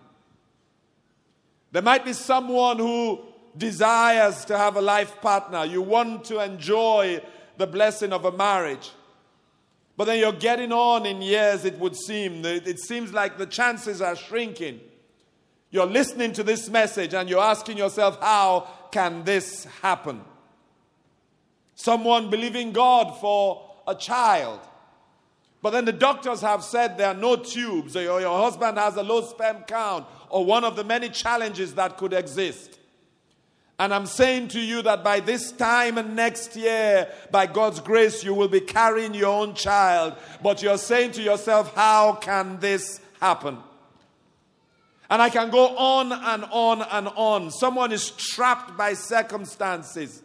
There 1.72 1.82
might 1.82 2.04
be 2.04 2.14
someone 2.14 2.78
who 2.78 3.22
desires 3.58 4.44
to 4.46 4.58
have 4.58 4.76
a 4.76 4.82
life 4.82 5.22
partner. 5.22 5.64
You 5.66 5.82
want 5.82 6.26
to 6.26 6.40
enjoy 6.40 7.22
the 7.58 7.68
blessing 7.68 8.12
of 8.12 8.26
a 8.26 8.32
marriage. 8.32 8.92
But 9.98 10.06
then 10.06 10.20
you're 10.20 10.32
getting 10.32 10.72
on 10.72 11.06
in 11.06 11.22
years, 11.22 11.66
it 11.66 11.78
would 11.80 11.96
seem. 11.96 12.44
It 12.46 12.80
seems 12.80 13.14
like 13.14 13.38
the 13.38 13.46
chances 13.46 14.02
are 14.02 14.16
shrinking. 14.16 14.80
You're 15.70 15.86
listening 15.86 16.34
to 16.34 16.44
this 16.44 16.70
message 16.70 17.14
and 17.14 17.30
you're 17.30 17.42
asking 17.42 17.78
yourself, 17.78 18.20
How 18.20 18.68
can 18.92 19.24
this 19.24 19.66
happen? 19.82 20.22
Someone 21.76 22.30
believing 22.30 22.72
God 22.72 23.20
for 23.20 23.72
a 23.88 23.96
child. 23.96 24.60
But 25.62 25.72
then 25.72 25.86
the 25.86 25.94
doctors 25.94 26.42
have 26.42 26.64
said 26.64 26.98
there 26.98 27.08
are 27.10 27.14
no 27.14 27.36
tubes, 27.36 27.96
or 27.96 28.20
your 28.20 28.38
husband 28.40 28.78
has 28.78 28.96
a 28.96 29.04
low 29.04 29.22
sperm 29.22 29.64
count, 29.68 30.06
or 30.30 30.44
one 30.44 30.64
of 30.64 30.76
the 30.76 30.84
many 30.84 31.10
challenges 31.10 31.76
that 31.76 31.98
could 31.98 32.14
exist. 32.14 32.80
And 33.82 33.92
I'm 33.96 34.06
saying 34.06 34.50
to 34.50 34.60
you 34.60 34.84
that 34.84 35.04
by 35.04 35.22
this 35.22 35.52
time 35.52 35.98
and 35.98 36.16
next 36.16 36.56
year, 36.56 37.08
by 37.32 37.48
God's 37.48 37.80
grace, 37.80 38.24
you 38.24 38.36
will 38.36 38.48
be 38.48 38.62
carrying 38.62 39.16
your 39.16 39.30
own 39.30 39.56
child. 39.56 40.18
But 40.44 40.62
you're 40.62 40.78
saying 40.78 41.14
to 41.14 41.22
yourself, 41.24 41.74
how 41.74 42.14
can 42.14 42.60
this 42.60 43.02
happen? 43.20 43.58
And 45.10 45.20
I 45.20 45.32
can 45.32 45.50
go 45.50 45.76
on 45.76 46.12
and 46.12 46.46
on 46.52 46.84
and 46.84 47.08
on. 47.16 47.50
Someone 47.50 47.92
is 47.92 48.12
trapped 48.12 48.78
by 48.78 48.94
circumstances 48.94 50.22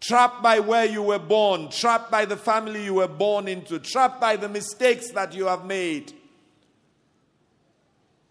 trapped 0.00 0.42
by 0.42 0.60
where 0.60 0.84
you 0.84 1.02
were 1.02 1.18
born, 1.18 1.70
trapped 1.70 2.10
by 2.10 2.26
the 2.26 2.36
family 2.36 2.84
you 2.84 2.92
were 2.92 3.08
born 3.08 3.48
into, 3.48 3.78
trapped 3.78 4.20
by 4.20 4.36
the 4.36 4.48
mistakes 4.48 5.10
that 5.12 5.34
you 5.34 5.46
have 5.46 5.64
made. 5.64 6.12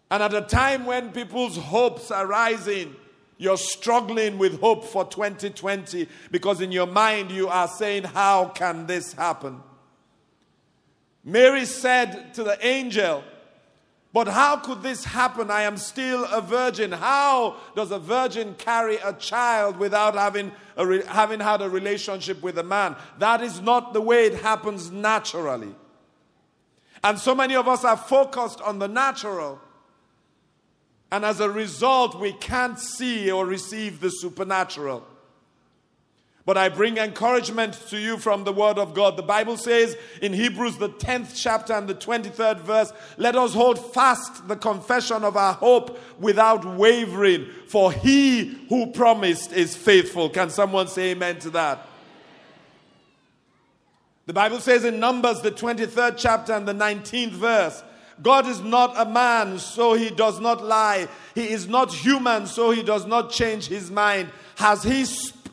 And 0.08 0.22
at 0.22 0.32
a 0.32 0.42
time 0.42 0.86
when 0.86 1.10
people's 1.10 1.56
hopes 1.56 2.12
are 2.12 2.28
rising, 2.28 2.94
you're 3.38 3.56
struggling 3.56 4.38
with 4.38 4.60
hope 4.60 4.84
for 4.84 5.04
2020 5.04 6.08
because 6.30 6.60
in 6.60 6.72
your 6.72 6.86
mind 6.86 7.30
you 7.30 7.48
are 7.48 7.68
saying, 7.68 8.04
How 8.04 8.46
can 8.46 8.86
this 8.86 9.12
happen? 9.12 9.60
Mary 11.24 11.64
said 11.64 12.34
to 12.34 12.44
the 12.44 12.64
angel, 12.64 13.24
but 14.14 14.28
how 14.28 14.58
could 14.58 14.80
this 14.80 15.04
happen? 15.04 15.50
I 15.50 15.62
am 15.62 15.76
still 15.76 16.24
a 16.26 16.40
virgin. 16.40 16.92
How 16.92 17.56
does 17.74 17.90
a 17.90 17.98
virgin 17.98 18.54
carry 18.54 18.94
a 18.98 19.12
child 19.14 19.76
without 19.76 20.14
having, 20.14 20.52
re- 20.78 21.04
having 21.04 21.40
had 21.40 21.60
a 21.62 21.68
relationship 21.68 22.40
with 22.40 22.56
a 22.58 22.62
man? 22.62 22.94
That 23.18 23.42
is 23.42 23.60
not 23.60 23.92
the 23.92 24.00
way 24.00 24.26
it 24.26 24.36
happens 24.36 24.92
naturally. 24.92 25.74
And 27.02 27.18
so 27.18 27.34
many 27.34 27.56
of 27.56 27.66
us 27.66 27.84
are 27.84 27.96
focused 27.96 28.60
on 28.60 28.78
the 28.78 28.86
natural. 28.86 29.60
And 31.14 31.24
as 31.24 31.38
a 31.38 31.48
result, 31.48 32.18
we 32.18 32.32
can't 32.32 32.76
see 32.76 33.30
or 33.30 33.46
receive 33.46 34.00
the 34.00 34.10
supernatural. 34.10 35.06
But 36.44 36.58
I 36.58 36.68
bring 36.68 36.96
encouragement 36.98 37.74
to 37.90 37.98
you 37.98 38.18
from 38.18 38.42
the 38.42 38.52
Word 38.52 38.78
of 38.78 38.94
God. 38.94 39.16
The 39.16 39.22
Bible 39.22 39.56
says 39.56 39.96
in 40.20 40.32
Hebrews, 40.32 40.78
the 40.78 40.88
10th 40.88 41.40
chapter 41.40 41.72
and 41.72 41.88
the 41.88 41.94
23rd 41.94 42.62
verse, 42.62 42.92
let 43.16 43.36
us 43.36 43.54
hold 43.54 43.94
fast 43.94 44.48
the 44.48 44.56
confession 44.56 45.22
of 45.22 45.36
our 45.36 45.54
hope 45.54 46.00
without 46.18 46.64
wavering, 46.64 47.46
for 47.68 47.92
he 47.92 48.66
who 48.68 48.90
promised 48.90 49.52
is 49.52 49.76
faithful. 49.76 50.28
Can 50.28 50.50
someone 50.50 50.88
say 50.88 51.12
amen 51.12 51.38
to 51.38 51.50
that? 51.50 51.86
The 54.26 54.32
Bible 54.32 54.58
says 54.58 54.84
in 54.84 54.98
Numbers, 54.98 55.42
the 55.42 55.52
23rd 55.52 56.16
chapter 56.18 56.54
and 56.54 56.66
the 56.66 56.74
19th 56.74 57.30
verse, 57.30 57.84
God 58.22 58.46
is 58.46 58.60
not 58.60 58.94
a 58.96 59.08
man, 59.08 59.58
so 59.58 59.94
he 59.94 60.10
does 60.10 60.40
not 60.40 60.62
lie. 60.62 61.08
He 61.34 61.50
is 61.50 61.66
not 61.66 61.92
human, 61.92 62.46
so 62.46 62.70
he 62.70 62.82
does 62.82 63.06
not 63.06 63.30
change 63.30 63.66
his 63.66 63.90
mind. 63.90 64.30
Has 64.56 64.82
he 64.82 65.04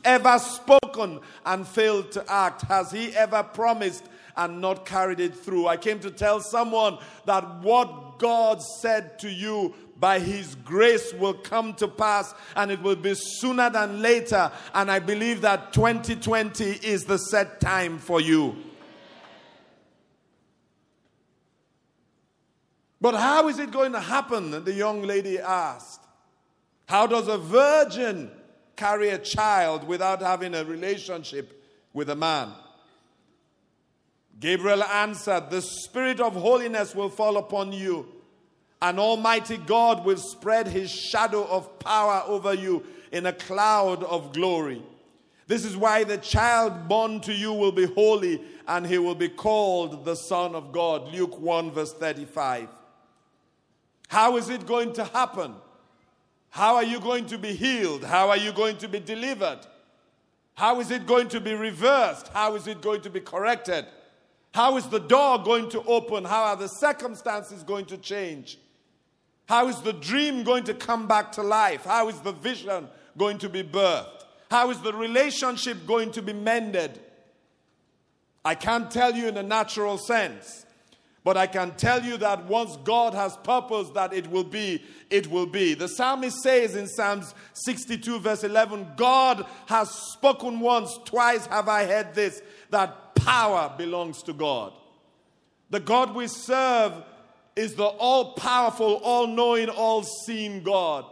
ever 0.04 0.38
spoken 0.40 1.20
and 1.46 1.68
failed 1.68 2.12
to 2.12 2.32
act? 2.32 2.64
Has 2.64 2.92
he 2.92 3.16
ever 3.16 3.44
promised 3.44 4.06
and 4.38 4.62
not 4.62 4.86
carried 4.86 5.20
it 5.20 5.36
through? 5.36 5.68
I 5.68 5.78
came 5.78 6.00
to 6.00 6.12
tell 6.12 6.40
someone 6.40 6.98
that 7.26 7.62
what 7.62 8.20
God 8.20 8.62
said 8.62 9.20
to 9.20 9.30
you 9.30 9.74
by 10.00 10.20
his 10.20 10.56
grace 10.56 11.14
will 11.14 11.36
come 11.36 11.76
to 11.76 11.88
pass 11.88 12.34
and 12.56 12.72
it 12.72 12.82
will 12.82 12.96
be 12.96 13.14
sooner 13.14 13.70
than 13.70 14.02
later. 14.02 14.52
And 14.74 14.90
I 14.90 15.00
believe 15.00 15.42
that 15.42 15.74
2020 15.74 16.66
is 16.84 17.06
the 17.06 17.18
set 17.18 17.60
time 17.60 18.00
for 18.00 18.20
you. 18.20 18.56
But 23.02 23.16
how 23.16 23.50
is 23.50 23.58
it 23.58 23.72
going 23.72 23.94
to 23.94 24.00
happen? 24.00 24.64
The 24.64 24.74
young 24.74 25.02
lady 25.02 25.40
asked. 25.40 26.02
How 26.88 27.08
does 27.08 27.28
a 27.28 27.38
virgin 27.38 28.32
carry 28.82 29.10
a 29.10 29.18
child 29.20 29.88
without 29.88 30.24
having 30.24 30.56
a 30.56 30.66
relationship 30.66 31.64
with 31.94 32.10
a 32.10 32.16
man. 32.16 32.52
Gabriel 34.40 34.84
answered, 34.84 35.52
The 35.52 35.62
Spirit 35.62 36.20
of 36.20 36.34
holiness 36.34 36.96
will 36.96 37.10
fall 37.10 37.38
upon 37.38 37.74
you, 37.74 38.08
and 38.82 39.00
Almighty 39.00 39.58
God 39.58 40.04
will 40.04 40.18
spread 40.18 40.68
his 40.68 40.90
shadow 40.90 41.46
of 41.46 41.78
power 41.78 42.24
over 42.26 42.56
you 42.56 42.84
in 43.12 43.28
a 43.28 43.34
cloud 43.34 44.04
of 44.04 44.34
glory. 44.34 44.82
This 45.46 45.64
is 45.64 45.78
why 45.78 46.04
the 46.04 46.18
child 46.18 46.88
born 46.88 47.22
to 47.22 47.34
you 47.34 47.54
will 47.54 47.74
be 47.74 47.86
holy, 47.86 48.42
and 48.68 48.88
he 48.88 48.98
will 48.98 49.14
be 49.14 49.30
called 49.30 50.06
the 50.06 50.16
Son 50.16 50.56
of 50.56 50.72
God. 50.72 51.14
Luke 51.14 51.40
1, 51.40 51.70
verse 51.70 51.94
35. 51.94 52.68
How 54.12 54.36
is 54.36 54.50
it 54.50 54.66
going 54.66 54.92
to 54.96 55.06
happen? 55.06 55.56
How 56.50 56.76
are 56.76 56.84
you 56.84 57.00
going 57.00 57.28
to 57.28 57.38
be 57.38 57.54
healed? 57.54 58.04
How 58.04 58.28
are 58.28 58.36
you 58.36 58.52
going 58.52 58.76
to 58.80 58.90
be 58.90 59.00
delivered? 59.00 59.60
How 60.54 60.82
is 60.82 60.92
it 60.92 61.08
going 61.08 61.30
to 61.30 61.40
be 61.40 61.54
reversed? 61.54 62.28
How 62.28 62.56
is 62.56 62.68
it 62.68 62.82
going 62.82 63.00
to 63.04 63.10
be 63.10 63.22
corrected? 63.22 63.86
How 64.54 64.76
is 64.76 64.86
the 64.90 65.00
door 65.00 65.42
going 65.42 65.70
to 65.70 65.82
open? 65.84 66.26
How 66.26 66.44
are 66.44 66.58
the 66.58 66.68
circumstances 66.68 67.64
going 67.64 67.86
to 67.86 67.98
change? 67.98 68.60
How 69.48 69.70
is 69.70 69.80
the 69.80 69.94
dream 69.94 70.44
going 70.44 70.66
to 70.66 70.74
come 70.74 71.08
back 71.08 71.32
to 71.32 71.42
life? 71.42 71.86
How 71.86 72.10
is 72.10 72.20
the 72.20 72.34
vision 72.34 72.90
going 73.18 73.38
to 73.38 73.48
be 73.48 73.64
birthed? 73.64 74.26
How 74.50 74.72
is 74.72 74.82
the 74.82 74.92
relationship 74.92 75.88
going 75.88 76.12
to 76.12 76.22
be 76.22 76.34
mended? 76.34 77.00
I 78.44 78.56
can't 78.56 78.92
tell 78.92 79.16
you 79.16 79.30
in 79.30 79.38
a 79.38 79.44
natural 79.44 79.98
sense, 79.98 80.66
But 81.24 81.38
I 81.38 81.46
can 81.46 81.72
tell 81.76 82.04
you 82.04 82.18
that 82.18 82.46
once 82.46 82.78
God 82.84 83.14
has 83.14 83.38
purposed 83.44 83.94
that 83.94 84.12
it 84.12 84.28
will 84.32 84.44
be, 84.44 84.84
it 85.10 85.28
will 85.28 85.46
be. 85.46 85.76
The 85.76 85.88
psalmist 85.88 86.42
says 86.42 86.76
in 86.76 86.88
Psalms 86.88 87.36
62, 87.54 88.20
verse 88.20 88.44
11, 88.44 88.94
God 88.98 89.46
has 89.68 89.92
spoken 89.92 90.60
once, 90.60 90.98
twice 91.06 91.46
have 91.46 91.70
I 91.70 91.86
heard 91.86 92.16
this, 92.16 92.42
that 92.72 93.14
power 93.14 93.72
belongs 93.78 94.24
to 94.24 94.34
God. 94.34 94.74
The 95.70 95.80
God 95.80 96.16
we 96.16 96.28
serve 96.28 96.94
is 97.56 97.76
the 97.76 97.86
all 97.86 98.34
powerful, 98.34 98.96
all 99.04 99.28
knowing, 99.28 99.70
all 99.70 100.04
seeing 100.04 100.64
God. 100.64 101.06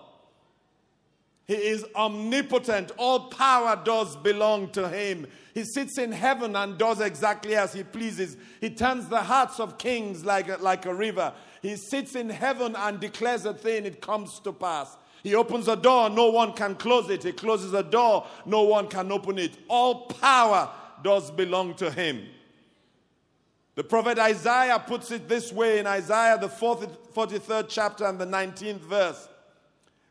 He 1.45 1.56
is 1.56 1.86
omnipotent. 1.95 2.91
All 2.98 3.30
power 3.30 3.80
does 3.84 4.15
belong 4.17 4.69
to 4.72 4.88
him. 4.88 5.28
He 5.53 5.63
sits 5.63 5.97
in 5.97 6.12
heaven 6.12 6.55
and 6.55 6.77
does 6.77 7.01
exactly 7.01 7.55
as 7.55 7.73
he 7.73 7.83
pleases. 7.83 8.38
He 8.62 8.69
turns 8.69 9.07
the 9.07 9.21
hearts 9.21 9.59
of 9.59 9.77
kings 9.77 10.23
like 10.23 10.47
a, 10.49 10.57
like 10.57 10.85
a 10.85 10.93
river. 10.93 11.33
He 11.62 11.75
sits 11.75 12.15
in 12.15 12.29
heaven 12.29 12.75
and 12.75 12.99
declares 12.99 13.45
a 13.45 13.53
thing, 13.53 13.85
it 13.85 14.01
comes 14.01 14.39
to 14.41 14.53
pass. 14.53 14.95
He 15.23 15.35
opens 15.35 15.67
a 15.67 15.75
door, 15.75 16.09
no 16.09 16.29
one 16.29 16.53
can 16.53 16.75
close 16.75 17.09
it. 17.09 17.23
He 17.23 17.31
closes 17.31 17.73
a 17.73 17.83
door, 17.83 18.25
no 18.45 18.63
one 18.63 18.88
can 18.88 19.12
open 19.12 19.38
it. 19.38 19.57
All 19.67 20.05
power 20.05 20.69
does 21.03 21.31
belong 21.31 21.75
to 21.75 21.91
him. 21.91 22.25
The 23.75 23.83
prophet 23.83 24.19
Isaiah 24.19 24.79
puts 24.79 25.12
it 25.12 25.27
this 25.27 25.51
way 25.53 25.79
in 25.79 25.88
Isaiah, 25.88 26.38
the 26.38 26.47
43rd 26.47 27.67
chapter 27.69 28.05
and 28.05 28.19
the 28.19 28.25
19th 28.25 28.81
verse. 28.81 29.29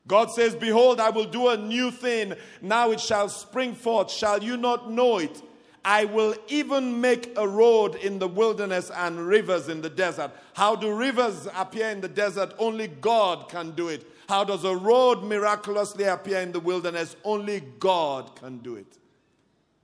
God 0.08 0.30
says, 0.30 0.56
Behold, 0.56 0.98
I 1.00 1.10
will 1.10 1.26
do 1.26 1.48
a 1.48 1.56
new 1.56 1.90
thing. 1.90 2.34
Now 2.62 2.90
it 2.90 3.00
shall 3.00 3.28
spring 3.28 3.74
forth. 3.74 4.10
Shall 4.10 4.42
you 4.42 4.56
not 4.56 4.90
know 4.90 5.18
it? 5.18 5.42
I 5.84 6.06
will 6.06 6.34
even 6.48 7.00
make 7.00 7.32
a 7.36 7.46
road 7.46 7.94
in 7.94 8.18
the 8.18 8.26
wilderness 8.26 8.90
and 8.90 9.26
rivers 9.26 9.68
in 9.68 9.80
the 9.80 9.90
desert. 9.90 10.32
How 10.54 10.74
do 10.74 10.92
rivers 10.92 11.46
appear 11.54 11.90
in 11.90 12.00
the 12.00 12.08
desert? 12.08 12.52
Only 12.58 12.88
God 12.88 13.48
can 13.48 13.70
do 13.72 13.88
it. 13.88 14.04
How 14.28 14.44
does 14.44 14.64
a 14.64 14.76
road 14.76 15.22
miraculously 15.22 16.04
appear 16.04 16.40
in 16.40 16.52
the 16.52 16.60
wilderness? 16.60 17.16
Only 17.24 17.60
God 17.78 18.34
can 18.36 18.58
do 18.58 18.76
it. 18.76 18.98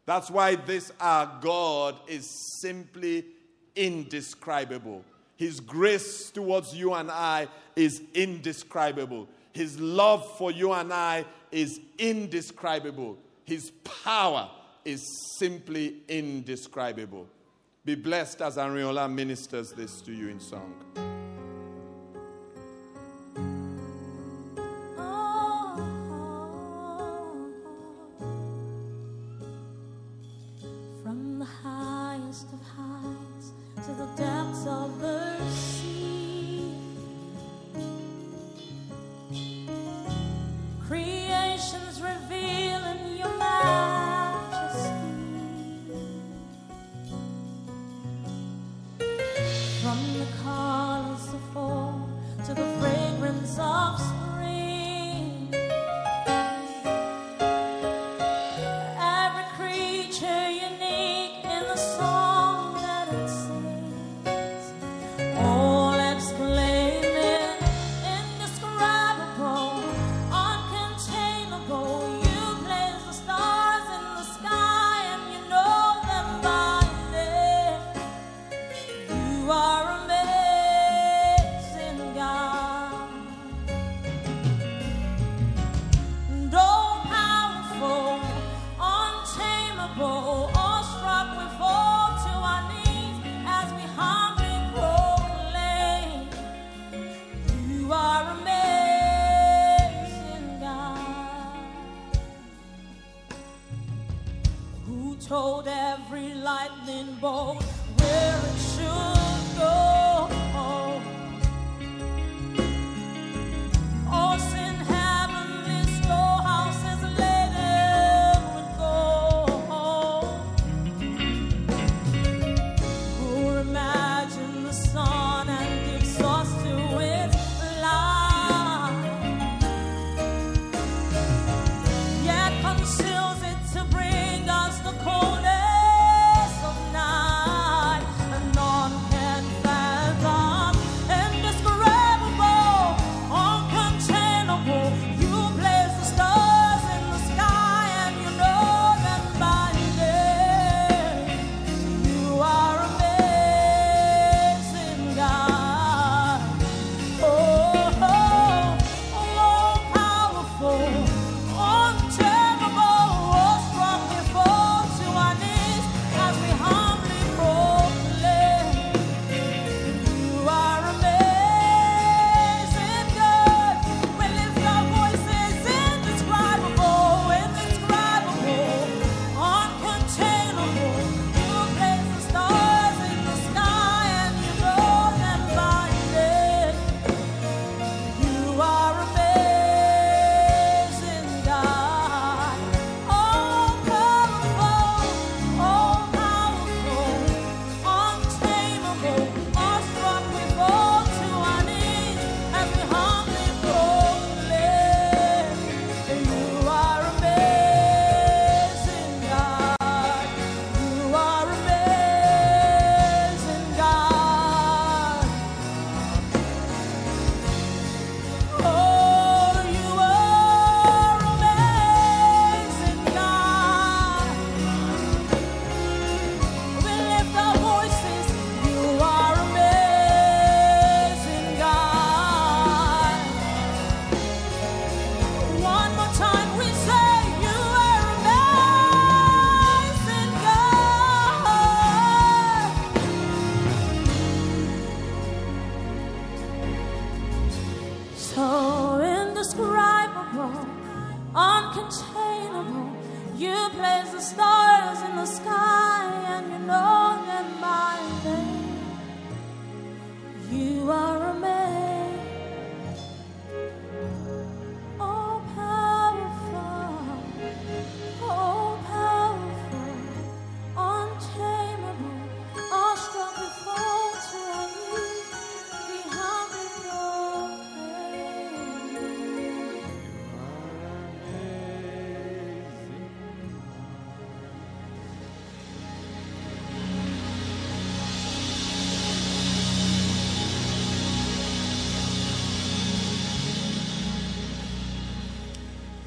That's 0.06 0.30
why 0.30 0.56
this 0.56 0.92
our 1.00 1.38
God 1.40 1.96
is 2.06 2.28
simply 2.60 3.24
indescribable. 3.76 5.04
His 5.37 5.60
grace 5.60 6.30
towards 6.30 6.74
you 6.74 6.94
and 6.94 7.10
I 7.10 7.48
is 7.76 8.02
indescribable. 8.14 9.28
His 9.54 9.80
love 9.80 10.36
for 10.36 10.50
you 10.50 10.72
and 10.72 10.92
I 10.92 11.24
is 11.52 11.80
indescribable. 11.96 13.16
His 13.44 13.70
power 14.04 14.50
is 14.84 15.00
simply 15.38 16.02
indescribable. 16.08 17.28
Be 17.84 17.94
blessed 17.94 18.42
as 18.42 18.56
Ariola 18.56 19.10
ministers 19.10 19.70
this 19.72 20.00
to 20.02 20.12
you 20.12 20.28
in 20.28 20.40
song. 20.40 21.13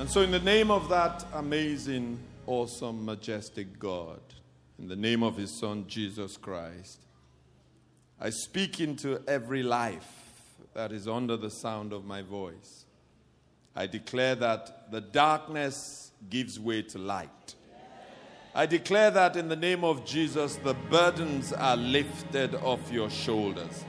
And 0.07 0.13
so, 0.13 0.21
in 0.21 0.31
the 0.31 0.39
name 0.39 0.71
of 0.71 0.87
that 0.87 1.25
amazing, 1.33 2.17
awesome, 2.45 3.03
majestic 3.03 3.77
God, 3.77 4.21
in 4.79 4.87
the 4.87 4.95
name 4.95 5.21
of 5.21 5.35
His 5.35 5.51
Son, 5.59 5.83
Jesus 5.85 6.37
Christ, 6.37 7.01
I 8.17 8.29
speak 8.29 8.79
into 8.79 9.21
every 9.27 9.63
life 9.63 10.09
that 10.73 10.93
is 10.93 11.09
under 11.09 11.35
the 11.35 11.49
sound 11.49 11.91
of 11.91 12.05
my 12.05 12.21
voice. 12.21 12.85
I 13.75 13.85
declare 13.85 14.35
that 14.35 14.93
the 14.93 15.01
darkness 15.01 16.13
gives 16.29 16.57
way 16.57 16.83
to 16.83 16.97
light. 16.97 17.55
I 18.55 18.65
declare 18.65 19.11
that 19.11 19.35
in 19.35 19.49
the 19.49 19.57
name 19.57 19.83
of 19.83 20.05
Jesus, 20.05 20.55
the 20.55 20.75
burdens 20.89 21.51
are 21.51 21.75
lifted 21.75 22.55
off 22.55 22.89
your 22.93 23.09
shoulders. 23.09 23.83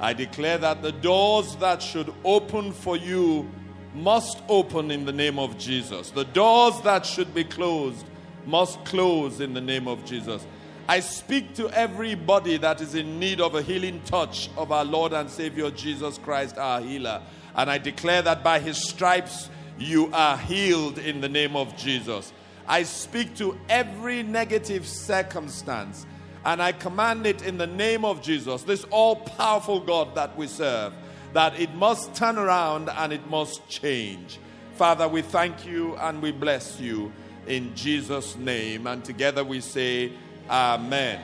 I 0.00 0.12
declare 0.12 0.58
that 0.58 0.82
the 0.82 0.92
doors 0.92 1.56
that 1.56 1.80
should 1.80 2.12
open 2.24 2.72
for 2.72 2.98
you 2.98 3.50
must 3.94 4.42
open 4.48 4.90
in 4.90 5.04
the 5.04 5.12
name 5.12 5.38
of 5.38 5.58
Jesus. 5.58 6.10
The 6.10 6.24
doors 6.24 6.80
that 6.82 7.04
should 7.04 7.34
be 7.34 7.44
closed 7.44 8.06
must 8.46 8.84
close 8.84 9.40
in 9.40 9.54
the 9.54 9.60
name 9.60 9.88
of 9.88 10.04
Jesus. 10.04 10.46
I 10.88 11.00
speak 11.00 11.54
to 11.54 11.68
everybody 11.70 12.56
that 12.56 12.80
is 12.80 12.94
in 12.94 13.18
need 13.18 13.40
of 13.40 13.54
a 13.54 13.62
healing 13.62 14.00
touch 14.04 14.50
of 14.56 14.72
our 14.72 14.84
Lord 14.84 15.12
and 15.12 15.30
Savior 15.30 15.70
Jesus 15.70 16.18
Christ, 16.18 16.58
our 16.58 16.80
healer. 16.80 17.22
And 17.54 17.70
I 17.70 17.78
declare 17.78 18.22
that 18.22 18.42
by 18.42 18.58
his 18.58 18.76
stripes 18.76 19.50
you 19.78 20.10
are 20.12 20.36
healed 20.36 20.98
in 20.98 21.20
the 21.20 21.28
name 21.28 21.56
of 21.56 21.76
Jesus. 21.76 22.32
I 22.66 22.82
speak 22.82 23.36
to 23.36 23.58
every 23.68 24.22
negative 24.22 24.86
circumstance 24.86 26.06
and 26.44 26.62
I 26.62 26.72
command 26.72 27.26
it 27.26 27.42
in 27.42 27.58
the 27.58 27.66
name 27.66 28.04
of 28.04 28.22
Jesus, 28.22 28.62
this 28.62 28.84
all 28.90 29.16
powerful 29.16 29.80
God 29.80 30.14
that 30.14 30.36
we 30.36 30.46
serve, 30.46 30.94
that 31.32 31.58
it 31.58 31.74
must 31.74 32.14
turn 32.14 32.38
around 32.38 32.88
and 32.88 33.12
it 33.12 33.28
must 33.28 33.68
change. 33.68 34.38
Father, 34.74 35.08
we 35.08 35.22
thank 35.22 35.66
you 35.66 35.96
and 35.96 36.22
we 36.22 36.32
bless 36.32 36.80
you 36.80 37.12
in 37.46 37.74
Jesus' 37.74 38.36
name. 38.36 38.86
And 38.86 39.04
together 39.04 39.44
we 39.44 39.60
say, 39.60 40.12
Amen. 40.48 41.20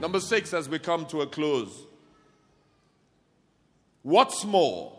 Number 0.00 0.20
six, 0.20 0.52
as 0.52 0.68
we 0.68 0.78
come 0.78 1.06
to 1.06 1.22
a 1.22 1.26
close. 1.26 1.86
What's 4.02 4.44
more? 4.44 4.92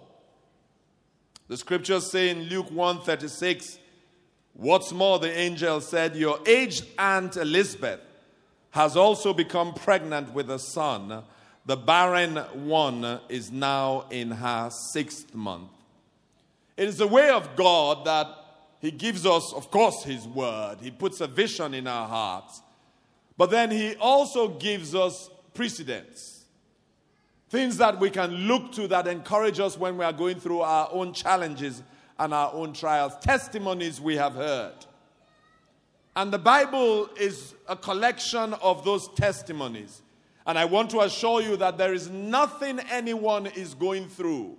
The 1.47 1.57
scriptures 1.57 2.11
say 2.11 2.29
in 2.29 2.43
Luke 2.43 2.69
136, 2.71 3.79
What's 4.53 4.91
more, 4.91 5.19
the 5.19 5.31
angel 5.31 5.79
said, 5.79 6.15
Your 6.15 6.39
aged 6.45 6.85
aunt 6.97 7.37
Elizabeth 7.37 8.01
has 8.71 8.97
also 8.97 9.33
become 9.33 9.73
pregnant 9.73 10.33
with 10.33 10.49
a 10.51 10.59
son. 10.59 11.23
The 11.69 11.77
barren 11.77 12.37
one 12.65 13.19
is 13.29 13.51
now 13.51 14.05
in 14.09 14.31
her 14.31 14.71
sixth 14.71 15.35
month. 15.35 15.69
It 16.75 16.87
is 16.87 16.97
the 16.97 17.05
way 17.05 17.29
of 17.29 17.55
God 17.55 18.05
that 18.05 18.27
He 18.81 18.89
gives 18.89 19.23
us, 19.23 19.53
of 19.53 19.69
course, 19.69 20.01
His 20.01 20.27
word. 20.27 20.77
He 20.81 20.89
puts 20.89 21.21
a 21.21 21.27
vision 21.27 21.75
in 21.75 21.85
our 21.85 22.07
hearts. 22.07 22.63
But 23.37 23.51
then 23.51 23.69
He 23.69 23.93
also 23.97 24.47
gives 24.47 24.95
us 24.95 25.29
precedents. 25.53 26.45
Things 27.51 27.77
that 27.77 27.99
we 27.99 28.09
can 28.09 28.31
look 28.47 28.71
to 28.71 28.87
that 28.87 29.05
encourage 29.05 29.59
us 29.59 29.77
when 29.77 29.95
we 29.95 30.03
are 30.03 30.11
going 30.11 30.39
through 30.39 30.61
our 30.61 30.89
own 30.91 31.13
challenges 31.13 31.83
and 32.17 32.33
our 32.33 32.51
own 32.51 32.73
trials. 32.73 33.13
Testimonies 33.21 34.01
we 34.01 34.15
have 34.15 34.33
heard. 34.33 34.87
And 36.15 36.33
the 36.33 36.39
Bible 36.39 37.11
is 37.15 37.53
a 37.67 37.75
collection 37.75 38.55
of 38.55 38.83
those 38.83 39.07
testimonies. 39.09 40.01
And 40.49 40.57
I 40.57 40.65
want 40.65 40.89
to 40.89 41.01
assure 41.01 41.43
you 41.43 41.57
that 41.57 41.77
there 41.77 41.93
is 41.93 42.09
nothing 42.09 42.79
anyone 42.89 43.45
is 43.45 43.75
going 43.75 44.07
through 44.09 44.57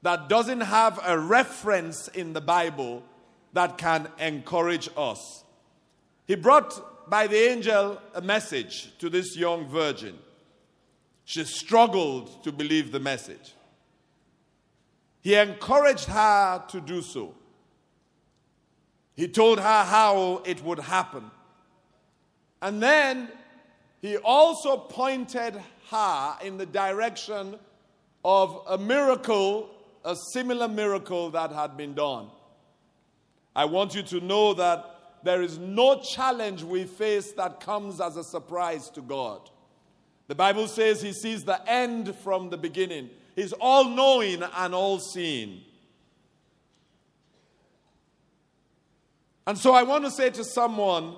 that 0.00 0.30
doesn't 0.30 0.62
have 0.62 0.98
a 1.04 1.18
reference 1.18 2.08
in 2.08 2.32
the 2.32 2.40
Bible 2.40 3.02
that 3.52 3.76
can 3.76 4.08
encourage 4.18 4.88
us. 4.96 5.44
He 6.26 6.34
brought 6.34 7.10
by 7.10 7.26
the 7.26 7.36
angel 7.36 8.00
a 8.14 8.22
message 8.22 8.96
to 9.00 9.10
this 9.10 9.36
young 9.36 9.68
virgin. 9.68 10.18
She 11.26 11.44
struggled 11.44 12.42
to 12.44 12.50
believe 12.50 12.90
the 12.90 13.00
message. 13.00 13.52
He 15.20 15.34
encouraged 15.34 16.06
her 16.06 16.64
to 16.68 16.80
do 16.80 17.02
so. 17.02 17.34
He 19.14 19.28
told 19.28 19.58
her 19.58 19.84
how 19.84 20.40
it 20.46 20.64
would 20.64 20.78
happen. 20.78 21.30
And 22.62 22.82
then 22.82 23.28
he 24.04 24.18
also 24.18 24.76
pointed 24.76 25.58
her 25.90 26.36
in 26.44 26.58
the 26.58 26.66
direction 26.66 27.58
of 28.22 28.60
a 28.68 28.76
miracle, 28.76 29.70
a 30.04 30.14
similar 30.34 30.68
miracle 30.68 31.30
that 31.30 31.50
had 31.50 31.78
been 31.78 31.94
done. 31.94 32.26
I 33.56 33.64
want 33.64 33.94
you 33.94 34.02
to 34.02 34.20
know 34.20 34.52
that 34.52 34.84
there 35.22 35.40
is 35.40 35.56
no 35.56 36.02
challenge 36.02 36.62
we 36.62 36.84
face 36.84 37.32
that 37.38 37.60
comes 37.60 37.98
as 37.98 38.18
a 38.18 38.24
surprise 38.24 38.90
to 38.90 39.00
God. 39.00 39.48
The 40.26 40.34
Bible 40.34 40.68
says 40.68 41.00
he 41.00 41.14
sees 41.14 41.44
the 41.44 41.66
end 41.66 42.14
from 42.16 42.50
the 42.50 42.58
beginning. 42.58 43.08
He's 43.34 43.54
all 43.54 43.88
knowing 43.88 44.42
and 44.42 44.74
all 44.74 44.98
seeing. 44.98 45.62
And 49.46 49.56
so 49.56 49.72
I 49.72 49.82
want 49.82 50.04
to 50.04 50.10
say 50.10 50.28
to 50.28 50.44
someone 50.44 51.16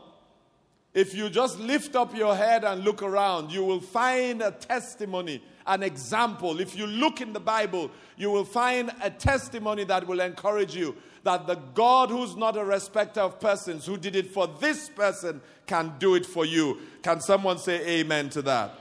if 0.97 1.15
you 1.15 1.29
just 1.29 1.59
lift 1.59 1.95
up 1.95 2.17
your 2.17 2.35
head 2.35 2.65
and 2.65 2.83
look 2.83 3.03
around, 3.03 3.53
you 3.53 3.63
will 3.63 3.83
find 3.83 4.41
a 4.41 4.51
testimony, 4.51 5.43
an 5.67 5.83
example. 5.83 6.59
If 6.59 6.75
you 6.75 6.87
look 6.87 7.21
in 7.21 7.35
the 7.35 7.39
Bible, 7.39 7.91
you 8.17 8.31
will 8.31 8.47
find 8.47 8.91
a 9.03 9.11
testimony 9.11 9.85
that 9.85 10.07
will 10.07 10.21
encourage 10.21 10.75
you 10.75 10.97
that 11.23 11.47
the 11.47 11.57
God 11.75 12.09
who's 12.09 12.35
not 12.35 12.57
a 12.57 12.65
respecter 12.65 13.21
of 13.21 13.39
persons, 13.39 13.85
who 13.85 13.99
did 13.99 14.17
it 14.17 14.33
for 14.33 14.47
this 14.47 14.89
person, 14.89 15.43
can 15.67 15.93
do 15.99 16.15
it 16.15 16.25
for 16.25 16.47
you. 16.47 16.79
Can 17.03 17.21
someone 17.21 17.59
say 17.59 18.01
amen 18.01 18.31
to 18.31 18.41
that? 18.41 18.73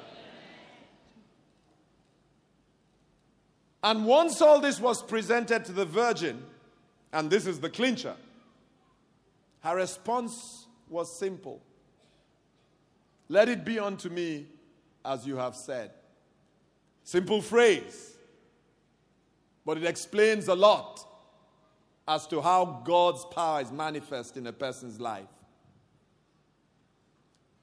And 3.84 4.06
once 4.06 4.42
all 4.42 4.62
this 4.62 4.80
was 4.80 5.04
presented 5.04 5.66
to 5.66 5.74
the 5.74 5.86
virgin, 5.86 6.46
and 7.12 7.30
this 7.30 7.46
is 7.46 7.60
the 7.60 7.70
clincher, 7.70 8.16
her 9.64 9.76
response 9.76 10.68
was 10.88 11.20
simple 11.20 11.62
Let 13.30 13.50
it 13.50 13.66
be 13.66 13.80
unto 13.80 14.10
me 14.10 14.48
as 15.04 15.26
you 15.26 15.38
have 15.38 15.56
said. 15.56 15.92
Simple 17.04 17.42
phrase, 17.42 18.18
but 19.66 19.78
it 19.78 19.86
explains 19.86 20.48
a 20.48 20.56
lot 20.56 21.00
as 22.08 22.28
to 22.28 22.42
how 22.42 22.82
God's 22.86 23.26
power 23.26 23.62
is 23.62 23.72
manifest 23.72 24.38
in 24.38 24.48
a 24.48 24.54
person's 24.54 25.00
life. 25.00 25.28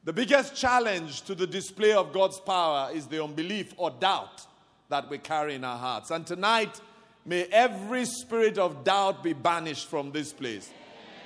The 0.04 0.12
biggest 0.12 0.56
challenge 0.56 1.22
to 1.22 1.34
the 1.34 1.46
display 1.46 1.92
of 1.92 2.12
God's 2.12 2.40
power 2.40 2.90
is 2.92 3.06
the 3.06 3.22
unbelief 3.22 3.72
or 3.76 3.90
doubt 3.90 4.46
that 4.88 5.08
we 5.08 5.18
carry 5.18 5.54
in 5.54 5.64
our 5.64 5.78
hearts. 5.78 6.10
And 6.10 6.26
tonight, 6.26 6.80
may 7.24 7.44
every 7.44 8.04
spirit 8.04 8.58
of 8.58 8.82
doubt 8.82 9.22
be 9.22 9.32
banished 9.32 9.86
from 9.86 10.10
this 10.10 10.32
place. 10.32 10.70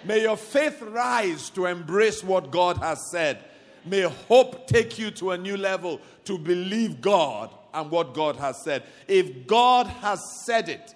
May 0.05 0.23
your 0.23 0.37
faith 0.37 0.81
rise 0.83 1.49
to 1.51 1.67
embrace 1.67 2.23
what 2.23 2.51
God 2.51 2.77
has 2.79 3.11
said. 3.11 3.43
May 3.87 4.03
hope 4.03 4.67
take 4.67 4.99
you 4.99 5.11
to 5.13 5.31
a 5.31 5.39
new 5.39 5.57
level 5.57 6.01
to 6.25 6.39
believe 6.39 7.01
God 7.01 7.55
and 7.73 7.91
what 7.91 8.15
God 8.15 8.37
has 8.37 8.61
said. 8.61 8.83
If 9.07 9.47
God 9.47 9.87
has 9.87 10.45
said 10.45 10.69
it, 10.69 10.95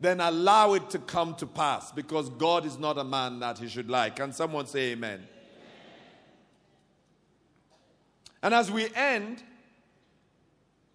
then 0.00 0.20
allow 0.20 0.74
it 0.74 0.90
to 0.90 0.98
come 0.98 1.34
to 1.36 1.46
pass 1.46 1.90
because 1.90 2.28
God 2.30 2.64
is 2.64 2.78
not 2.78 2.98
a 2.98 3.04
man 3.04 3.40
that 3.40 3.58
he 3.58 3.68
should 3.68 3.90
lie. 3.90 4.10
Can 4.10 4.32
someone 4.32 4.66
say 4.66 4.92
amen? 4.92 5.26
And 8.42 8.54
as 8.54 8.70
we 8.70 8.88
end, 8.94 9.42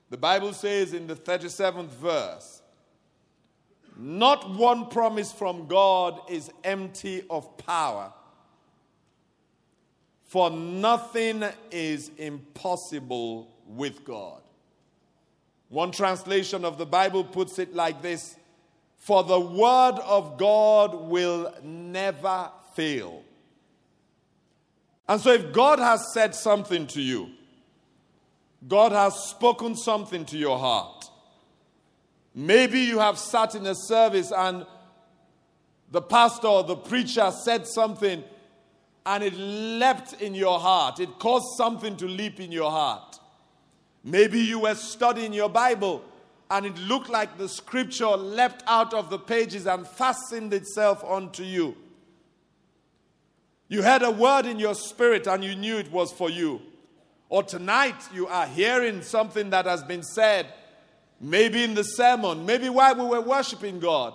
the 0.09 0.17
Bible 0.17 0.53
says 0.53 0.93
in 0.93 1.07
the 1.07 1.15
37th 1.15 1.89
verse 1.89 2.61
Not 3.97 4.55
one 4.55 4.87
promise 4.87 5.31
from 5.31 5.67
God 5.67 6.21
is 6.29 6.51
empty 6.63 7.23
of 7.29 7.57
power. 7.57 8.13
For 10.33 10.49
nothing 10.49 11.43
is 11.69 12.09
impossible 12.17 13.51
with 13.67 14.03
God. 14.03 14.41
One 15.69 15.91
translation 15.91 16.65
of 16.65 16.79
the 16.79 16.87
Bible 16.87 17.23
puts 17.23 17.59
it 17.59 17.75
like 17.75 18.01
this 18.01 18.35
For 18.97 19.23
the 19.23 19.39
word 19.39 19.99
of 20.03 20.39
God 20.39 20.95
will 20.95 21.53
never 21.61 22.49
fail. 22.75 23.21
And 25.07 25.21
so, 25.21 25.33
if 25.33 25.53
God 25.53 25.77
has 25.77 26.11
said 26.15 26.33
something 26.33 26.87
to 26.87 27.01
you, 27.03 27.29
God 28.67 28.91
has 28.91 29.13
spoken 29.29 29.75
something 29.75 30.25
to 30.25 30.37
your 30.39 30.57
heart. 30.57 31.11
Maybe 32.33 32.79
you 32.79 32.97
have 32.97 33.19
sat 33.19 33.53
in 33.53 33.67
a 33.67 33.75
service 33.75 34.31
and 34.35 34.65
the 35.91 36.01
pastor 36.01 36.47
or 36.47 36.63
the 36.63 36.75
preacher 36.75 37.29
said 37.29 37.67
something 37.67 38.23
and 39.05 39.23
it 39.23 39.33
leapt 39.35 40.13
in 40.21 40.33
your 40.33 40.59
heart. 40.59 40.99
It 40.99 41.19
caused 41.19 41.57
something 41.57 41.97
to 41.97 42.07
leap 42.07 42.39
in 42.39 42.51
your 42.51 42.71
heart. 42.71 43.19
Maybe 44.03 44.39
you 44.39 44.59
were 44.59 44.75
studying 44.75 45.33
your 45.33 45.49
Bible 45.49 46.03
and 46.49 46.65
it 46.65 46.77
looked 46.77 47.09
like 47.09 47.37
the 47.37 47.49
scripture 47.49 48.07
leapt 48.07 48.63
out 48.67 48.93
of 48.93 49.09
the 49.09 49.17
pages 49.17 49.65
and 49.65 49.87
fastened 49.87 50.53
itself 50.53 51.03
onto 51.03 51.43
you. 51.43 51.75
You 53.67 53.81
had 53.81 54.03
a 54.03 54.11
word 54.11 54.45
in 54.45 54.59
your 54.59 54.75
spirit 54.75 55.25
and 55.25 55.43
you 55.43 55.55
knew 55.55 55.77
it 55.77 55.91
was 55.91 56.11
for 56.11 56.29
you. 56.29 56.61
Or 57.29 57.41
tonight 57.41 57.95
you 58.13 58.27
are 58.27 58.45
hearing 58.45 59.01
something 59.01 59.49
that 59.49 59.65
has 59.65 59.83
been 59.83 60.03
said, 60.03 60.47
maybe 61.19 61.63
in 61.63 61.73
the 61.73 61.83
sermon, 61.83 62.45
maybe 62.45 62.69
while 62.69 62.95
we 62.95 63.05
were 63.05 63.21
worshiping 63.21 63.79
God, 63.79 64.13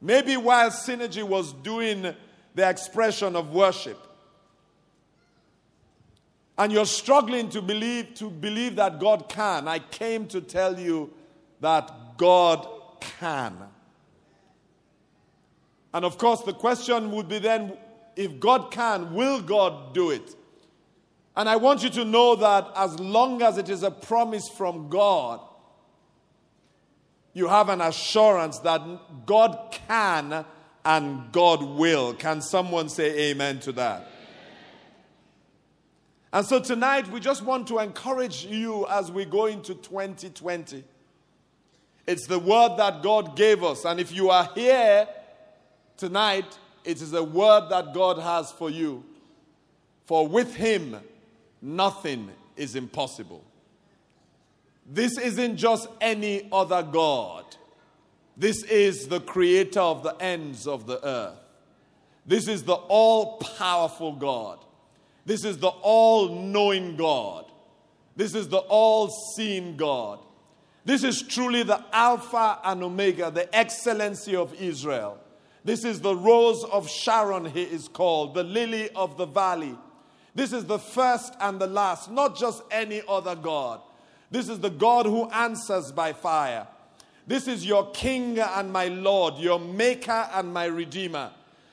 maybe 0.00 0.38
while 0.38 0.70
Synergy 0.70 1.22
was 1.22 1.52
doing 1.52 2.14
the 2.54 2.68
expression 2.68 3.36
of 3.36 3.52
worship. 3.52 3.98
And 6.58 6.72
you're 6.72 6.86
struggling 6.86 7.48
to 7.50 7.62
believe 7.62 8.14
to 8.14 8.30
believe 8.30 8.76
that 8.76 9.00
God 9.00 9.28
can. 9.28 9.66
I 9.66 9.78
came 9.78 10.26
to 10.28 10.40
tell 10.40 10.78
you 10.78 11.12
that 11.60 11.90
God 12.18 12.66
can. 13.00 13.56
And 15.94 16.04
of 16.04 16.18
course, 16.18 16.42
the 16.42 16.52
question 16.52 17.10
would 17.12 17.28
be 17.28 17.38
then 17.38 17.76
if 18.16 18.38
God 18.38 18.70
can, 18.70 19.14
will 19.14 19.40
God 19.40 19.94
do 19.94 20.10
it? 20.10 20.34
And 21.36 21.48
I 21.48 21.56
want 21.56 21.82
you 21.82 21.90
to 21.90 22.04
know 22.04 22.36
that 22.36 22.68
as 22.76 22.98
long 23.00 23.42
as 23.42 23.56
it 23.56 23.70
is 23.70 23.82
a 23.82 23.90
promise 23.90 24.48
from 24.48 24.90
God, 24.90 25.40
you 27.32 27.48
have 27.48 27.70
an 27.70 27.80
assurance 27.80 28.58
that 28.58 28.82
God 29.24 29.74
can 29.88 30.44
and 30.84 31.30
God 31.32 31.62
will. 31.62 32.14
Can 32.14 32.40
someone 32.40 32.88
say 32.88 33.30
amen 33.30 33.60
to 33.60 33.72
that? 33.72 34.08
And 36.32 36.46
so 36.46 36.60
tonight, 36.60 37.08
we 37.08 37.20
just 37.20 37.42
want 37.42 37.68
to 37.68 37.78
encourage 37.78 38.46
you 38.46 38.86
as 38.88 39.12
we 39.12 39.24
go 39.24 39.46
into 39.46 39.74
2020. 39.74 40.82
It's 42.06 42.26
the 42.26 42.38
word 42.38 42.78
that 42.78 43.02
God 43.02 43.36
gave 43.36 43.62
us. 43.62 43.84
And 43.84 44.00
if 44.00 44.10
you 44.12 44.30
are 44.30 44.50
here 44.54 45.06
tonight, 45.96 46.58
it 46.84 47.02
is 47.02 47.12
a 47.12 47.22
word 47.22 47.68
that 47.68 47.92
God 47.92 48.18
has 48.18 48.50
for 48.50 48.70
you. 48.70 49.04
For 50.06 50.26
with 50.26 50.54
Him, 50.54 50.96
nothing 51.60 52.30
is 52.56 52.76
impossible. 52.76 53.44
This 54.86 55.16
isn't 55.18 55.56
just 55.56 55.86
any 56.00 56.48
other 56.50 56.82
God. 56.82 57.44
This 58.36 58.62
is 58.64 59.08
the 59.08 59.20
creator 59.20 59.80
of 59.80 60.02
the 60.02 60.14
ends 60.16 60.66
of 60.66 60.86
the 60.86 61.04
earth. 61.06 61.38
This 62.26 62.48
is 62.48 62.62
the 62.62 62.74
all 62.74 63.38
powerful 63.38 64.12
God. 64.12 64.58
This 65.24 65.44
is 65.44 65.58
the 65.58 65.68
all 65.68 66.28
knowing 66.28 66.96
God. 66.96 67.46
This 68.16 68.34
is 68.34 68.48
the 68.48 68.58
all 68.58 69.08
seeing 69.36 69.76
God. 69.76 70.20
This 70.84 71.04
is 71.04 71.22
truly 71.22 71.62
the 71.62 71.84
Alpha 71.92 72.58
and 72.64 72.82
Omega, 72.82 73.30
the 73.30 73.54
excellency 73.54 74.34
of 74.34 74.52
Israel. 74.60 75.18
This 75.64 75.84
is 75.84 76.00
the 76.00 76.16
rose 76.16 76.64
of 76.64 76.88
Sharon, 76.88 77.44
he 77.44 77.62
is 77.62 77.86
called, 77.86 78.34
the 78.34 78.42
lily 78.42 78.90
of 78.90 79.16
the 79.16 79.26
valley. 79.26 79.76
This 80.34 80.52
is 80.52 80.64
the 80.64 80.78
first 80.78 81.34
and 81.40 81.60
the 81.60 81.68
last, 81.68 82.10
not 82.10 82.36
just 82.36 82.62
any 82.70 83.02
other 83.06 83.36
God. 83.36 83.80
This 84.30 84.48
is 84.48 84.58
the 84.58 84.70
God 84.70 85.06
who 85.06 85.28
answers 85.30 85.92
by 85.92 86.14
fire. 86.14 86.66
This 87.26 87.46
is 87.46 87.64
your 87.64 87.90
King 87.92 88.38
and 88.38 88.72
my 88.72 88.88
Lord, 88.88 89.36
your 89.36 89.60
Maker 89.60 90.28
and 90.32 90.52
my 90.52 90.64
Redeemer. 90.64 91.30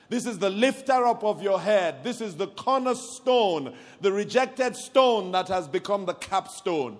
This 0.08 0.26
is 0.26 0.38
the 0.38 0.50
lifter 0.50 1.06
up 1.06 1.22
of 1.22 1.42
your 1.42 1.60
head. 1.60 2.02
This 2.02 2.20
is 2.20 2.36
the 2.36 2.48
cornerstone, 2.48 3.74
the 4.00 4.12
rejected 4.12 4.76
stone 4.76 5.32
that 5.32 5.48
has 5.48 5.68
become 5.68 6.04
the 6.04 6.14
capstone. 6.14 6.98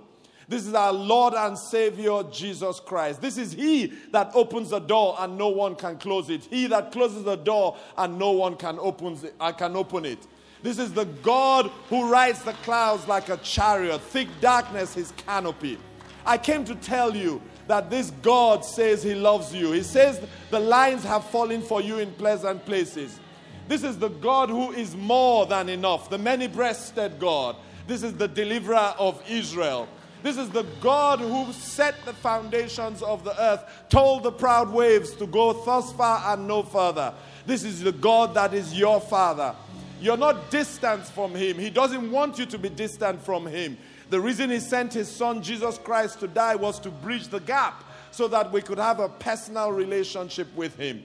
This 0.49 0.67
is 0.67 0.75
our 0.75 0.93
Lord 0.93 1.35
and 1.35 1.57
Savior 1.57 2.25
Jesus 2.25 2.81
Christ. 2.81 3.21
This 3.21 3.39
is 3.39 3.53
He 3.53 3.93
that 4.11 4.33
opens 4.35 4.71
the 4.71 4.81
door 4.81 5.15
and 5.21 5.39
no 5.39 5.49
one 5.49 5.77
can 5.77 5.97
close 5.97 6.29
it. 6.29 6.45
He 6.45 6.67
that 6.69 6.91
closes 6.91 7.23
the 7.23 7.37
door 7.37 7.77
and 7.97 8.19
no 8.19 8.33
one 8.33 8.57
can 8.57 8.79
open 8.81 9.15
it. 9.23 9.35
Uh, 9.39 9.53
can 9.53 9.77
open 9.77 10.05
it. 10.05 10.27
This 10.63 10.79
is 10.79 10.93
the 10.93 11.05
God 11.05 11.71
who 11.89 12.11
rides 12.11 12.43
the 12.43 12.53
clouds 12.65 13.07
like 13.07 13.29
a 13.29 13.37
chariot, 13.39 14.01
thick 14.01 14.29
darkness 14.41 14.95
his 14.95 15.13
canopy. 15.13 15.79
I 16.27 16.37
came 16.37 16.65
to 16.65 16.75
tell 16.75 17.17
you 17.17 17.41
that 17.71 17.89
this 17.89 18.11
God 18.21 18.65
says 18.65 19.01
he 19.01 19.15
loves 19.15 19.55
you. 19.55 19.71
He 19.71 19.85
says 19.85 20.21
the 20.51 20.59
lines 20.59 21.05
have 21.05 21.25
fallen 21.27 21.63
for 21.63 21.81
you 21.81 22.01
in 22.01 22.11
pleasant 22.15 22.67
places. 22.67 23.21
This 23.69 23.85
is 23.85 23.97
the 23.97 24.09
God 24.09 24.49
who 24.49 24.73
is 24.73 24.97
more 24.97 25.47
than 25.47 25.69
enough, 25.69 26.11
the 26.11 26.19
many 26.19 26.49
breasted 26.49 27.21
God. 27.21 27.55
This 27.87 28.03
is 28.03 28.15
the 28.15 28.27
deliverer 28.27 28.93
of 28.99 29.23
Israel. 29.31 29.87
This 30.25 30.37
is 30.37 30.51
the 30.51 30.67
God 30.81 31.21
who 31.21 31.53
set 31.53 31.95
the 32.05 32.13
foundations 32.13 33.03
of 33.03 33.23
the 33.23 33.41
earth, 33.41 33.65
told 33.89 34.25
the 34.25 34.33
proud 34.33 34.73
waves 34.73 35.15
to 35.15 35.27
go 35.29 35.53
thus 35.53 35.93
far 35.93 36.35
and 36.35 36.49
no 36.49 36.65
further. 36.65 37.15
This 37.47 37.63
is 37.63 37.83
the 37.83 37.93
God 37.93 38.35
that 38.35 38.53
is 38.53 38.77
your 38.77 39.01
Father. 39.01 39.55
You're 40.01 40.17
not 40.17 40.51
distant 40.51 41.05
from 41.05 41.37
Him. 41.37 41.57
He 41.57 41.71
doesn't 41.71 42.11
want 42.11 42.37
you 42.37 42.47
to 42.47 42.59
be 42.59 42.69
distant 42.69 43.23
from 43.23 43.47
Him. 43.47 43.79
The 44.11 44.21
reason 44.21 44.51
He 44.51 44.59
sent 44.59 44.93
His 44.93 45.09
Son, 45.09 45.43
Jesus 45.43 45.79
Christ, 45.79 46.21
to 46.21 46.29
die 46.29 46.57
was 46.57 46.79
to 46.81 46.91
bridge 46.91 47.29
the 47.29 47.41
gap 47.41 47.85
so 48.11 48.27
that 48.29 48.51
we 48.53 48.61
could 48.61 48.79
have 48.79 48.99
a 48.99 49.09
personal 49.09 49.71
relationship 49.71 50.49
with 50.57 50.77
Him. 50.77 51.05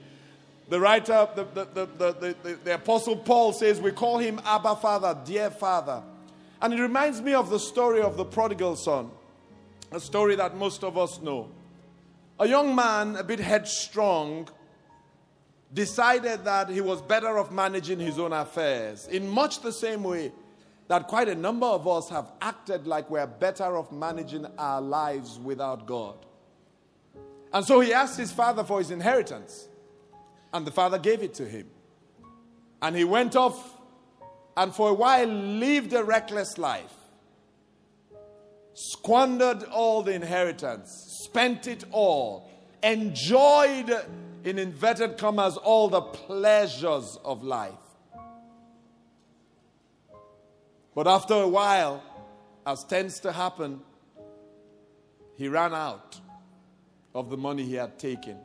The 0.68 0.80
writer, 0.80 1.28
the, 1.36 1.44
the, 1.44 1.88
the, 1.98 2.58
the, 2.64 2.74
Apostle 2.74 3.16
Paul 3.16 3.52
says, 3.52 3.80
We 3.80 3.92
call 3.92 4.18
Him 4.18 4.40
Abba 4.44 4.76
Father, 4.76 5.16
dear 5.24 5.50
Father. 5.50 6.02
And 6.60 6.74
it 6.74 6.80
reminds 6.80 7.22
me 7.22 7.34
of 7.34 7.48
the 7.48 7.60
story 7.60 8.02
of 8.02 8.16
the 8.16 8.24
prodigal 8.24 8.74
son, 8.74 9.10
a 9.92 10.00
story 10.00 10.34
that 10.34 10.56
most 10.56 10.82
of 10.82 10.98
us 10.98 11.20
know. 11.20 11.48
A 12.40 12.48
young 12.48 12.74
man, 12.74 13.14
a 13.14 13.22
bit 13.22 13.38
headstrong, 13.38 14.48
decided 15.72 16.44
that 16.44 16.68
he 16.70 16.80
was 16.80 17.00
better 17.02 17.38
off 17.38 17.52
managing 17.52 18.00
his 18.00 18.18
own 18.18 18.32
affairs 18.32 19.06
in 19.06 19.28
much 19.28 19.60
the 19.60 19.72
same 19.72 20.02
way 20.02 20.32
that 20.88 21.08
quite 21.08 21.28
a 21.28 21.34
number 21.34 21.66
of 21.66 21.86
us 21.88 22.08
have 22.10 22.32
acted 22.40 22.86
like 22.86 23.10
we're 23.10 23.26
better 23.26 23.76
off 23.76 23.90
managing 23.90 24.46
our 24.58 24.80
lives 24.80 25.38
without 25.38 25.86
God. 25.86 26.24
And 27.52 27.64
so 27.64 27.80
he 27.80 27.92
asked 27.92 28.18
his 28.18 28.32
father 28.32 28.64
for 28.64 28.78
his 28.78 28.90
inheritance, 28.90 29.68
and 30.52 30.66
the 30.66 30.70
father 30.70 30.98
gave 30.98 31.22
it 31.22 31.34
to 31.34 31.44
him. 31.44 31.68
And 32.82 32.94
he 32.94 33.04
went 33.04 33.34
off 33.34 33.76
and 34.56 34.74
for 34.74 34.90
a 34.90 34.94
while 34.94 35.26
lived 35.26 35.92
a 35.92 36.02
reckless 36.02 36.56
life, 36.56 36.94
squandered 38.72 39.64
all 39.64 40.02
the 40.02 40.14
inheritance, 40.14 41.20
spent 41.24 41.66
it 41.66 41.84
all, 41.90 42.50
enjoyed, 42.82 43.90
in 44.44 44.58
inverted 44.58 45.18
commas, 45.18 45.56
all 45.58 45.88
the 45.88 46.00
pleasures 46.00 47.18
of 47.24 47.42
life. 47.42 47.74
But 50.96 51.06
after 51.06 51.34
a 51.34 51.46
while, 51.46 52.02
as 52.64 52.82
tends 52.82 53.20
to 53.20 53.30
happen, 53.30 53.80
he 55.36 55.46
ran 55.46 55.74
out 55.74 56.18
of 57.14 57.28
the 57.28 57.36
money 57.36 57.64
he 57.64 57.74
had 57.74 57.98
taken. 57.98 58.38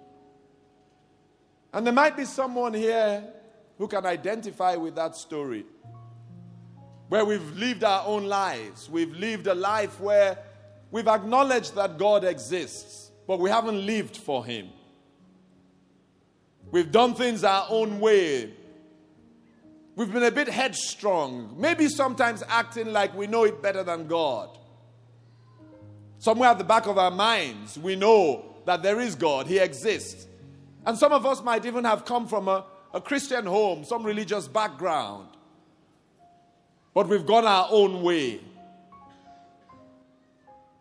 And 1.72 1.86
there 1.86 1.94
might 1.94 2.18
be 2.18 2.26
someone 2.26 2.74
here 2.74 3.24
who 3.78 3.88
can 3.88 4.06
identify 4.06 4.76
with 4.76 4.96
that 4.96 5.16
story 5.16 5.66
where 7.08 7.24
we've 7.24 7.56
lived 7.58 7.86
our 7.86 8.06
own 8.06 8.26
lives. 8.26 8.90
We've 8.90 9.16
lived 9.16 9.48
a 9.48 9.56
life 9.56 10.02
where 10.02 10.38
we've 10.92 11.08
acknowledged 11.08 11.76
that 11.76 11.98
God 11.98 12.26
exists, 12.26 13.12
but 13.28 13.40
we 13.40 13.50
haven't 13.50 13.86
lived 13.86 14.18
for 14.18 14.46
Him. 14.46 14.68
We've 16.70 16.92
done 16.92 17.16
things 17.16 17.46
our 17.46 17.66
own 17.70 18.02
way. 18.02 18.52
We've 19.96 20.12
been 20.12 20.24
a 20.24 20.32
bit 20.32 20.48
headstrong, 20.48 21.56
maybe 21.58 21.90
sometimes 21.90 22.44
acting 22.48 22.94
like 22.94 23.14
we 23.16 23.28
know 23.28 23.44
it 23.44 23.62
better 23.62 23.84
than 23.84 24.08
God. 24.08 24.58
Somewhere 26.18 26.50
at 26.50 26.58
the 26.58 26.64
back 26.64 26.88
of 26.88 26.98
our 26.98 27.12
minds, 27.12 27.78
we 27.78 27.96
know 27.96 28.46
that 28.66 28.84
there 28.84 29.00
is 29.00 29.16
God, 29.16 29.48
He 29.48 29.58
exists. 29.58 30.28
And 30.86 30.98
some 30.98 31.12
of 31.12 31.26
us 31.26 31.44
might 31.44 31.66
even 31.66 31.84
have 31.84 32.06
come 32.06 32.28
from 32.28 32.48
a, 32.48 32.66
a 32.94 33.02
Christian 33.02 33.46
home, 33.46 33.84
some 33.84 34.04
religious 34.04 34.48
background. 34.48 35.28
But 36.94 37.08
we've 37.08 37.26
gone 37.26 37.46
our 37.46 37.68
own 37.70 38.02
way. 38.02 38.42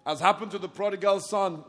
As 0.07 0.21
happened 0.21 0.51
to 0.53 0.59
the 0.59 0.69
prodigal 0.69 1.21
son, 1.21 1.65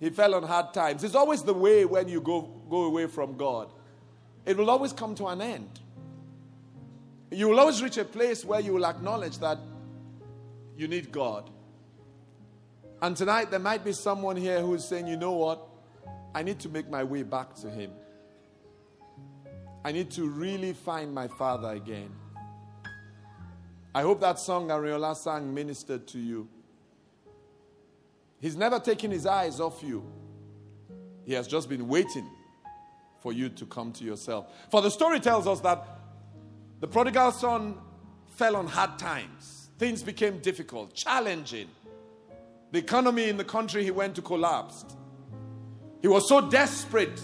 he 0.00 0.10
fell 0.10 0.34
on 0.34 0.42
hard 0.42 0.74
times. 0.74 1.02
It's 1.02 1.14
always 1.14 1.42
the 1.42 1.54
way 1.54 1.84
when 1.84 2.08
you 2.08 2.20
go, 2.20 2.42
go 2.68 2.84
away 2.84 3.06
from 3.06 3.36
God. 3.36 3.70
It 4.44 4.56
will 4.56 4.70
always 4.70 4.92
come 4.92 5.14
to 5.16 5.26
an 5.28 5.40
end. 5.40 5.80
You 7.30 7.48
will 7.48 7.60
always 7.60 7.82
reach 7.82 7.98
a 7.98 8.04
place 8.04 8.44
where 8.44 8.60
you 8.60 8.72
will 8.72 8.86
acknowledge 8.86 9.38
that 9.38 9.58
you 10.76 10.88
need 10.88 11.10
God. 11.10 11.50
And 13.02 13.16
tonight, 13.16 13.50
there 13.50 13.60
might 13.60 13.84
be 13.84 13.92
someone 13.92 14.36
here 14.36 14.60
who 14.60 14.74
is 14.74 14.88
saying, 14.88 15.06
you 15.06 15.16
know 15.16 15.32
what? 15.32 15.66
I 16.34 16.42
need 16.42 16.58
to 16.60 16.68
make 16.68 16.88
my 16.88 17.04
way 17.04 17.22
back 17.22 17.54
to 17.56 17.70
Him. 17.70 17.92
I 19.84 19.92
need 19.92 20.10
to 20.12 20.26
really 20.26 20.72
find 20.72 21.14
my 21.14 21.28
Father 21.28 21.68
again. 21.68 22.10
I 23.94 24.02
hope 24.02 24.20
that 24.20 24.38
song 24.38 24.68
Ariola 24.68 25.14
sang 25.16 25.54
ministered 25.54 26.06
to 26.08 26.18
you. 26.18 26.48
He's 28.40 28.56
never 28.56 28.80
taken 28.80 29.10
his 29.10 29.26
eyes 29.26 29.60
off 29.60 29.82
you, 29.82 30.04
He 31.24 31.32
has 31.34 31.46
just 31.46 31.68
been 31.68 31.88
waiting 31.88 32.28
for 33.20 33.32
you 33.32 33.48
to 33.50 33.66
come 33.66 33.92
to 33.92 34.04
yourself. 34.04 34.46
For 34.70 34.82
the 34.82 34.90
story 34.90 35.20
tells 35.20 35.46
us 35.46 35.60
that 35.60 35.93
the 36.80 36.86
prodigal 36.86 37.32
son 37.32 37.76
fell 38.26 38.56
on 38.56 38.66
hard 38.66 38.98
times. 38.98 39.68
Things 39.78 40.02
became 40.02 40.38
difficult, 40.38 40.94
challenging. 40.94 41.68
The 42.72 42.78
economy 42.78 43.28
in 43.28 43.36
the 43.36 43.44
country 43.44 43.84
he 43.84 43.90
went 43.90 44.16
to 44.16 44.22
collapsed. 44.22 44.96
He 46.02 46.08
was 46.08 46.28
so 46.28 46.50
desperate 46.50 47.20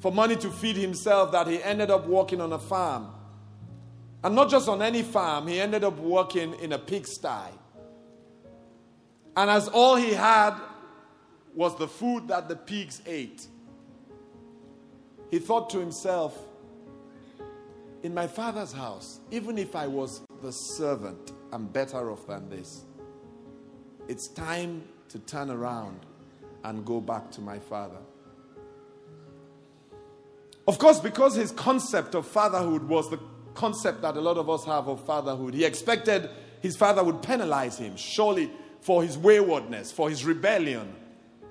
for 0.00 0.12
money 0.12 0.36
to 0.36 0.50
feed 0.50 0.76
himself 0.76 1.32
that 1.32 1.46
he 1.46 1.62
ended 1.62 1.90
up 1.90 2.06
working 2.06 2.40
on 2.40 2.52
a 2.52 2.58
farm. 2.58 3.08
And 4.22 4.34
not 4.34 4.50
just 4.50 4.68
on 4.68 4.82
any 4.82 5.02
farm, 5.02 5.48
he 5.48 5.60
ended 5.60 5.84
up 5.84 5.98
working 5.98 6.54
in 6.60 6.72
a 6.72 6.78
pigsty. 6.78 7.50
And 9.36 9.50
as 9.50 9.68
all 9.68 9.96
he 9.96 10.12
had 10.12 10.54
was 11.54 11.76
the 11.78 11.88
food 11.88 12.28
that 12.28 12.48
the 12.48 12.56
pigs 12.56 13.02
ate, 13.06 13.46
he 15.30 15.38
thought 15.38 15.70
to 15.70 15.78
himself, 15.78 16.38
in 18.04 18.12
my 18.12 18.26
father's 18.26 18.70
house, 18.70 19.20
even 19.30 19.56
if 19.56 19.74
I 19.74 19.86
was 19.86 20.20
the 20.42 20.52
servant, 20.52 21.32
I'm 21.52 21.66
better 21.66 22.12
off 22.12 22.26
than 22.26 22.50
this. 22.50 22.84
It's 24.08 24.28
time 24.28 24.84
to 25.08 25.18
turn 25.20 25.50
around 25.50 26.00
and 26.64 26.84
go 26.84 27.00
back 27.00 27.30
to 27.32 27.40
my 27.40 27.58
father. 27.58 27.96
Of 30.68 30.78
course, 30.78 31.00
because 31.00 31.34
his 31.34 31.50
concept 31.50 32.14
of 32.14 32.26
fatherhood 32.26 32.86
was 32.86 33.08
the 33.08 33.18
concept 33.54 34.02
that 34.02 34.16
a 34.16 34.20
lot 34.20 34.36
of 34.36 34.50
us 34.50 34.66
have 34.66 34.86
of 34.86 35.02
fatherhood, 35.06 35.54
he 35.54 35.64
expected 35.64 36.28
his 36.60 36.76
father 36.76 37.02
would 37.02 37.22
penalize 37.22 37.78
him, 37.78 37.96
surely 37.96 38.50
for 38.82 39.02
his 39.02 39.16
waywardness, 39.16 39.90
for 39.90 40.10
his 40.10 40.26
rebellion, 40.26 40.94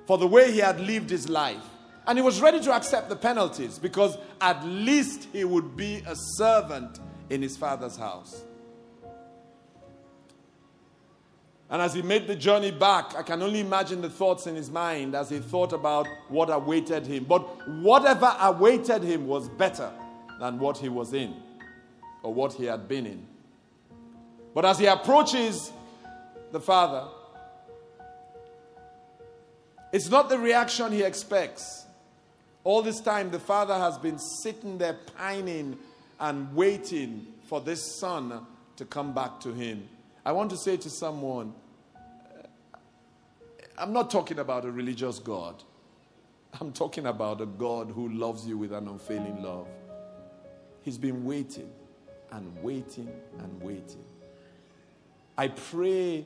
for 0.06 0.20
the 0.20 0.28
way 0.28 0.52
he 0.52 0.60
had 0.60 0.80
lived 0.80 1.10
his 1.10 1.28
life. 1.30 1.64
And 2.06 2.18
he 2.18 2.22
was 2.22 2.42
ready 2.42 2.60
to 2.62 2.74
accept 2.74 3.10
the 3.10 3.16
penalties 3.16 3.80
because 3.80 4.18
at 4.42 4.64
least 4.66 5.28
he 5.32 5.44
would 5.44 5.78
be 5.78 6.04
a 6.06 6.16
servant 6.16 7.00
in 7.30 7.42
his 7.42 7.56
father's 7.56 7.96
house. 7.96 8.44
And 11.70 11.82
as 11.82 11.94
he 11.94 12.02
made 12.02 12.28
the 12.28 12.36
journey 12.36 12.72
back, 12.72 13.16
I 13.16 13.24
can 13.24 13.42
only 13.42 13.60
imagine 13.60 14.02
the 14.02 14.10
thoughts 14.10 14.46
in 14.46 14.56
his 14.56 14.70
mind 14.70 15.16
as 15.16 15.30
he 15.30 15.40
thought 15.40 15.74
about 15.74 16.08
what 16.30 16.52
awaited 16.52 17.08
him. 17.08 17.24
But 17.24 17.42
whatever 17.68 18.36
awaited 18.40 19.02
him 19.02 19.26
was 19.26 19.50
better 19.50 19.92
than 20.40 20.60
what 20.60 20.78
he 20.78 20.90
was 20.90 21.14
in 21.14 21.34
or 22.22 22.34
what 22.34 22.54
he 22.54 22.66
had 22.66 22.88
been 22.88 23.06
in. 23.06 23.26
But 24.54 24.66
as 24.66 24.78
he 24.78 24.86
approaches 24.86 25.72
the 26.52 26.60
father, 26.60 27.08
it's 29.92 30.10
not 30.10 30.30
the 30.30 30.38
reaction 30.38 30.92
he 30.92 31.02
expects. 31.02 31.83
All 32.64 32.82
this 32.82 33.02
time, 33.02 33.30
the 33.30 33.40
father 33.40 33.78
has 33.78 33.98
been 33.98 34.18
sitting 34.18 34.78
there 34.78 34.98
pining 35.18 35.78
and 36.20 36.54
waiting 36.56 37.28
for 37.48 37.60
this 37.60 38.00
son 38.00 38.46
to 38.78 38.86
come 38.86 39.14
back 39.14 39.40
to 39.42 39.54
him. 39.54 39.88
I 40.26 40.32
want 40.32 40.50
to 40.52 40.58
say 40.58 40.78
to 40.78 40.90
someone, 40.90 41.54
uh, 41.96 42.48
I'm 43.78 43.92
not 43.92 44.10
talking 44.10 44.40
about 44.40 44.64
a 44.64 44.72
religious 44.72 45.20
God. 45.20 45.62
I'm 46.62 46.72
talking 46.72 47.08
about 47.08 47.42
a 47.42 47.46
God 47.46 47.92
who 47.92 48.10
loves 48.10 48.48
you 48.48 48.58
with 48.58 48.72
an 48.72 48.88
unfailing 48.88 49.44
love. 49.44 49.68
He's 50.84 50.98
been 50.98 51.26
waiting 51.26 51.70
and 52.32 52.56
waiting 52.64 53.10
and 53.40 53.62
waiting. 53.62 54.04
I 55.38 55.50
pray 55.50 56.26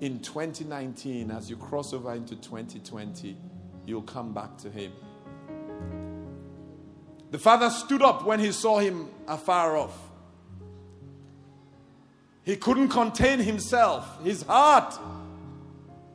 in 0.00 0.20
2019, 0.20 1.30
as 1.30 1.50
you 1.50 1.56
cross 1.56 1.92
over 1.92 2.14
into 2.14 2.36
2020, 2.36 3.36
you'll 3.86 4.02
come 4.02 4.32
back 4.32 4.56
to 4.58 4.70
Him. 4.70 4.92
The 7.32 7.38
father 7.38 7.70
stood 7.70 8.02
up 8.02 8.26
when 8.26 8.40
he 8.40 8.52
saw 8.52 8.78
him 8.78 9.08
afar 9.26 9.78
off. 9.78 9.98
He 12.44 12.56
couldn't 12.56 12.88
contain 12.88 13.38
himself. 13.38 14.22
His 14.22 14.42
heart 14.42 14.94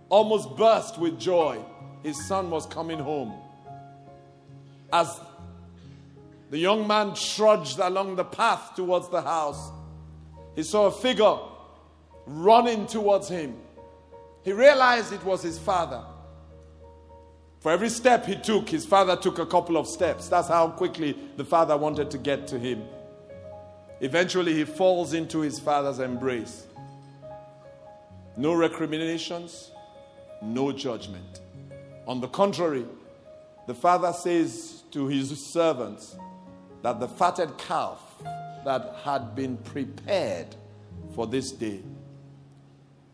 almost 0.09 0.55
burst 0.55 0.99
with 0.99 1.19
joy. 1.19 1.57
His 2.03 2.27
son 2.27 2.51
was 2.51 2.67
coming 2.67 2.99
home. 2.99 3.33
As 4.93 5.19
the 6.51 6.59
young 6.59 6.85
man 6.85 7.15
trudged 7.15 7.79
along 7.79 8.15
the 8.15 8.23
path 8.23 8.75
towards 8.75 9.09
the 9.09 9.21
house, 9.21 9.71
he 10.55 10.61
saw 10.61 10.85
a 10.85 10.91
figure 10.91 11.37
running 12.27 12.85
towards 12.85 13.27
him. 13.27 13.55
He 14.43 14.51
realized 14.51 15.11
it 15.11 15.23
was 15.23 15.41
his 15.41 15.57
father. 15.57 16.03
For 17.59 17.71
every 17.71 17.89
step 17.89 18.25
he 18.25 18.35
took, 18.35 18.69
his 18.69 18.85
father 18.85 19.15
took 19.15 19.39
a 19.39 19.45
couple 19.45 19.77
of 19.77 19.87
steps. 19.87 20.29
That's 20.29 20.47
how 20.47 20.69
quickly 20.69 21.17
the 21.37 21.45
father 21.45 21.75
wanted 21.75 22.11
to 22.11 22.17
get 22.17 22.47
to 22.47 22.59
him. 22.59 22.83
Eventually, 23.99 24.53
he 24.53 24.63
falls 24.63 25.13
into 25.13 25.39
his 25.39 25.59
father's 25.59 25.99
embrace. 25.99 26.67
No 28.35 28.53
recriminations, 28.53 29.71
no 30.41 30.71
judgment. 30.71 31.41
On 32.07 32.21
the 32.21 32.27
contrary, 32.27 32.85
the 33.65 33.73
father 33.73 34.13
says 34.13 34.83
to 34.91 35.07
his 35.07 35.51
servants 35.51 36.15
that 36.83 36.99
the 36.99 37.07
fatted 37.07 37.57
calf 37.57 37.99
that 38.63 38.95
had 39.03 39.35
been 39.35 39.57
prepared 39.57 40.55
for 41.15 41.25
this 41.25 41.51
day 41.51 41.81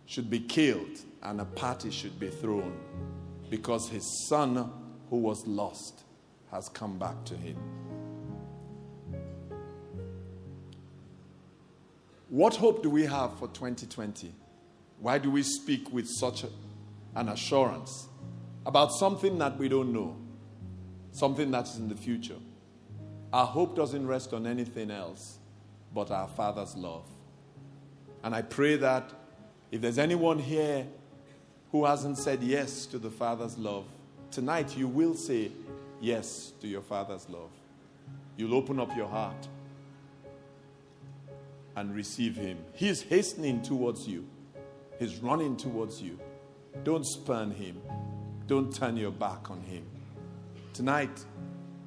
should 0.06 0.30
be 0.30 0.42
killed 0.42 1.00
and 1.24 1.40
a 1.40 1.46
party 1.46 1.90
should 1.90 2.20
be 2.20 2.30
thrown 2.30 2.78
because 3.54 3.88
his 3.88 4.04
son 4.28 4.68
who 5.12 5.18
was 5.18 5.46
lost 5.46 6.06
has 6.50 6.70
come 6.70 6.98
back 6.98 7.24
to 7.24 7.36
him. 7.38 7.56
What 12.30 12.56
hope 12.56 12.82
do 12.82 12.90
we 12.90 13.06
have 13.06 13.38
for 13.38 13.48
2020? 13.50 14.34
Why 14.98 15.20
do 15.20 15.30
we 15.30 15.44
speak 15.44 15.94
with 15.94 16.08
such 16.10 16.46
an 17.16 17.30
assurance 17.30 18.08
about 18.66 18.92
something 18.92 19.38
that 19.38 19.56
we 19.60 19.70
don't 19.70 19.94
know, 19.94 20.18
something 21.12 21.52
that's 21.52 21.78
in 21.78 21.90
the 21.90 21.96
future? 21.96 22.40
Our 23.32 23.46
hope 23.46 23.76
doesn't 23.76 24.08
rest 24.08 24.34
on 24.34 24.48
anything 24.48 24.90
else 24.90 25.38
but 25.94 26.10
our 26.10 26.28
Father's 26.28 26.76
love. 26.76 27.06
And 28.24 28.34
I 28.34 28.42
pray 28.42 28.78
that 28.78 29.14
if 29.72 29.80
there's 29.80 30.00
anyone 30.00 30.40
here 30.40 30.88
who 31.74 31.86
hasn't 31.86 32.20
said 32.20 32.44
yes 32.44 32.86
to 32.86 33.00
the 33.00 33.10
Father's 33.10 33.58
love, 33.58 33.86
tonight 34.30 34.78
you 34.78 34.88
will 34.88 35.16
say 35.16 35.52
yes 36.00 36.54
to 36.62 36.68
your 36.68 36.84
Father's 36.84 37.28
love. 37.28 37.50
You'll 38.38 38.54
open 38.54 38.80
up 38.80 38.96
your 38.96 39.08
heart 39.08 39.48
and 41.76 41.96
receive 41.96 42.36
Him. 42.36 42.60
He's 42.74 43.02
hastening 43.02 43.64
towards 43.64 44.08
you, 44.08 44.24
He's 45.00 45.18
running 45.18 45.58
towards 45.58 46.00
you. 46.00 46.20
Don't 46.84 47.08
spurn 47.08 47.50
Him, 47.50 47.82
don't 48.46 48.72
turn 48.72 48.96
your 48.96 49.12
back 49.12 49.50
on 49.50 49.60
Him. 49.62 49.84
Tonight, 50.74 51.26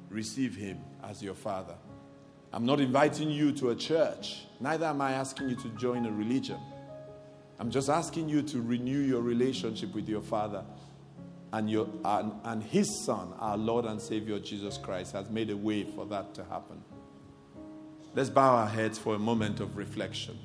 receive 0.09 0.53
Him 0.53 0.81
as 1.01 1.23
your 1.23 1.33
Father. 1.33 1.75
I'm 2.51 2.65
not 2.65 2.81
inviting 2.81 3.31
you 3.31 3.53
to 3.53 3.69
a 3.69 3.75
church, 3.75 4.47
neither 4.59 4.87
am 4.87 4.99
I 4.99 5.13
asking 5.13 5.47
you 5.47 5.55
to 5.55 5.69
join 5.69 6.05
a 6.05 6.11
religion. 6.11 6.59
I'm 7.59 7.71
just 7.71 7.89
asking 7.89 8.29
you 8.29 8.41
to 8.43 8.61
renew 8.61 8.99
your 8.99 9.21
relationship 9.21 9.93
with 9.95 10.07
your 10.07 10.21
Father. 10.21 10.63
And, 11.53 11.69
your, 11.69 11.87
and, 12.03 12.33
and 12.43 12.61
His 12.61 13.05
Son, 13.05 13.33
our 13.39 13.57
Lord 13.57 13.85
and 13.85 14.01
Savior 14.01 14.37
Jesus 14.37 14.77
Christ, 14.77 15.13
has 15.13 15.29
made 15.29 15.49
a 15.49 15.57
way 15.57 15.85
for 15.85 16.05
that 16.07 16.33
to 16.35 16.43
happen. 16.43 16.83
Let's 18.13 18.29
bow 18.29 18.55
our 18.55 18.67
heads 18.67 18.99
for 18.99 19.15
a 19.15 19.19
moment 19.19 19.59
of 19.59 19.77
reflection. 19.77 20.37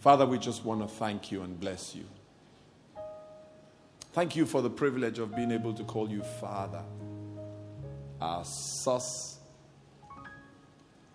Father, 0.00 0.26
we 0.26 0.38
just 0.38 0.64
want 0.64 0.80
to 0.80 0.88
thank 0.88 1.30
you 1.30 1.42
and 1.42 1.58
bless 1.58 1.94
you. 1.94 2.04
Thank 4.12 4.36
you 4.36 4.44
for 4.44 4.60
the 4.60 4.70
privilege 4.70 5.18
of 5.18 5.34
being 5.34 5.50
able 5.50 5.74
to 5.74 5.84
call 5.84 6.08
you 6.08 6.22
Father, 6.22 6.82
our 8.20 8.44
source 8.44 9.38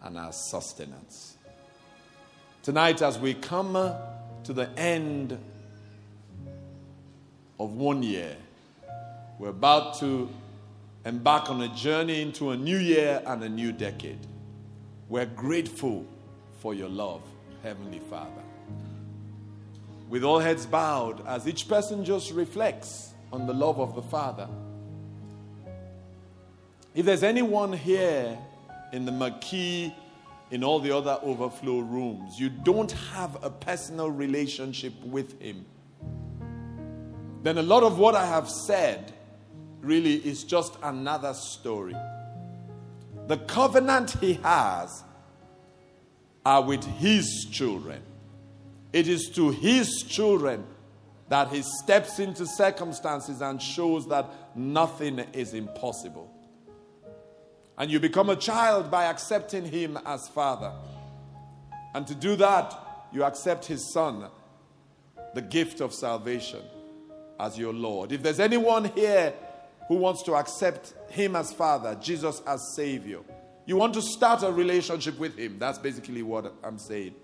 and 0.02 0.18
our 0.18 0.32
sustenance. 0.32 1.38
Tonight, 2.62 3.02
as 3.02 3.18
we 3.18 3.36
come 3.36 3.78
uh, 3.78 3.96
to 4.44 4.52
the 4.52 4.70
end 4.78 5.40
of 7.58 7.74
one 7.74 8.04
year, 8.04 8.36
we're 9.40 9.48
about 9.48 9.98
to 10.00 10.30
embark 11.06 11.50
on 11.50 11.62
a 11.62 11.74
journey 11.74 12.22
into 12.22 12.50
a 12.50 12.58
new 12.58 12.78
year 12.78 13.24
and 13.26 13.42
a 13.46 13.50
new 13.50 13.72
decade. 13.72 14.20
We're 15.08 15.26
grateful 15.26 16.06
for 16.60 16.74
your 16.74 16.90
love, 16.90 17.22
Heavenly 17.64 18.02
Father. 18.10 18.44
With 20.10 20.26
all 20.26 20.40
heads 20.40 20.66
bowed, 20.66 21.26
as 21.26 21.48
each 21.48 21.66
person 21.66 22.04
just 22.04 22.34
reflects 22.34 23.14
on 23.32 23.48
the 23.48 23.54
love 23.54 23.80
of 23.80 23.96
the 23.96 24.02
Father. 24.02 24.50
If 26.94 27.06
there's 27.06 27.24
anyone 27.24 27.72
here 27.72 28.38
in 28.92 29.06
the 29.06 29.14
marquee, 29.14 29.96
in 30.52 30.64
all 30.64 30.80
the 30.80 30.96
other 30.96 31.20
overflow 31.22 31.80
rooms, 31.80 32.40
you 32.40 32.50
don't 32.50 32.92
have 32.92 33.44
a 33.44 33.50
personal 33.50 34.10
relationship 34.10 34.94
with 35.04 35.40
Him, 35.42 35.66
then 37.44 37.58
a 37.58 37.64
lot 37.64 37.84
of 37.84 37.98
what 38.00 38.16
I 38.16 38.26
have 38.26 38.50
said 38.50 39.14
really 39.82 40.16
is 40.16 40.44
just 40.44 40.76
another 40.84 41.34
story. 41.34 41.96
The 43.28 43.38
covenant 43.38 44.12
He 44.20 44.34
has 44.36 45.04
are 46.46 46.64
with 46.64 46.84
His 46.84 47.48
children. 47.52 48.02
It 48.92 49.08
is 49.08 49.30
to 49.36 49.52
His 49.52 50.04
children 50.04 50.66
that 51.30 51.50
He 51.50 51.62
steps 51.62 52.20
into 52.20 52.46
circumstances 52.48 53.42
and 53.42 53.62
shows 53.62 54.08
that 54.08 54.26
nothing 54.56 55.20
is 55.32 55.54
impossible. 55.54 56.34
And 57.80 57.90
you 57.90 58.00
become 58.00 58.30
a 58.30 58.36
child 58.36 58.92
by 58.92 59.06
accepting 59.06 59.64
Him 59.64 59.98
as 60.06 60.28
Father. 60.28 60.74
And 61.96 62.06
to 62.08 62.14
do 62.14 62.36
that, 62.36 62.78
you 63.14 63.24
accept 63.24 63.66
His 63.66 63.92
Son, 63.94 64.26
the 65.34 65.42
gift 65.42 65.80
of 65.80 65.94
salvation, 65.94 66.62
as 67.40 67.58
your 67.58 67.74
Lord. 67.74 68.12
If 68.12 68.22
there's 68.22 68.42
anyone 68.42 68.86
here 68.86 69.34
who 69.88 69.96
wants 69.96 70.24
to 70.24 70.36
accept 70.36 70.94
Him 71.10 71.38
as 71.38 71.54
Father, 71.54 71.98
Jesus 72.02 72.42
as 72.46 72.76
Savior, 72.76 73.20
you 73.66 73.78
want 73.78 73.94
to 73.94 74.02
start 74.02 74.44
a 74.44 74.52
relationship 74.52 75.18
with 75.18 75.38
Him, 75.38 75.58
that's 75.58 75.80
basically 75.80 76.22
what 76.22 76.54
I'm 76.64 76.78
saying. 76.78 77.16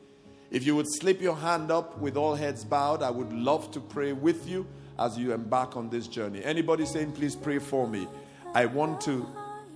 If 0.52 0.66
you 0.66 0.76
would 0.78 0.88
slip 0.88 1.22
your 1.22 1.36
hand 1.36 1.70
up 1.70 1.98
with 2.00 2.16
all 2.16 2.34
heads 2.34 2.64
bowed, 2.64 3.04
I 3.04 3.10
would 3.10 3.34
love 3.34 3.72
to 3.72 3.82
pray 3.82 4.14
with 4.14 4.48
you 4.48 4.66
as 4.98 5.18
you 5.18 5.34
embark 5.34 5.76
on 5.76 5.90
this 5.90 6.08
journey. 6.08 6.44
Anybody 6.44 6.86
saying, 6.86 7.12
please 7.12 7.36
pray 7.36 7.60
for 7.60 7.88
me? 7.88 8.08
I 8.54 8.68
want 8.68 9.02
to 9.02 9.28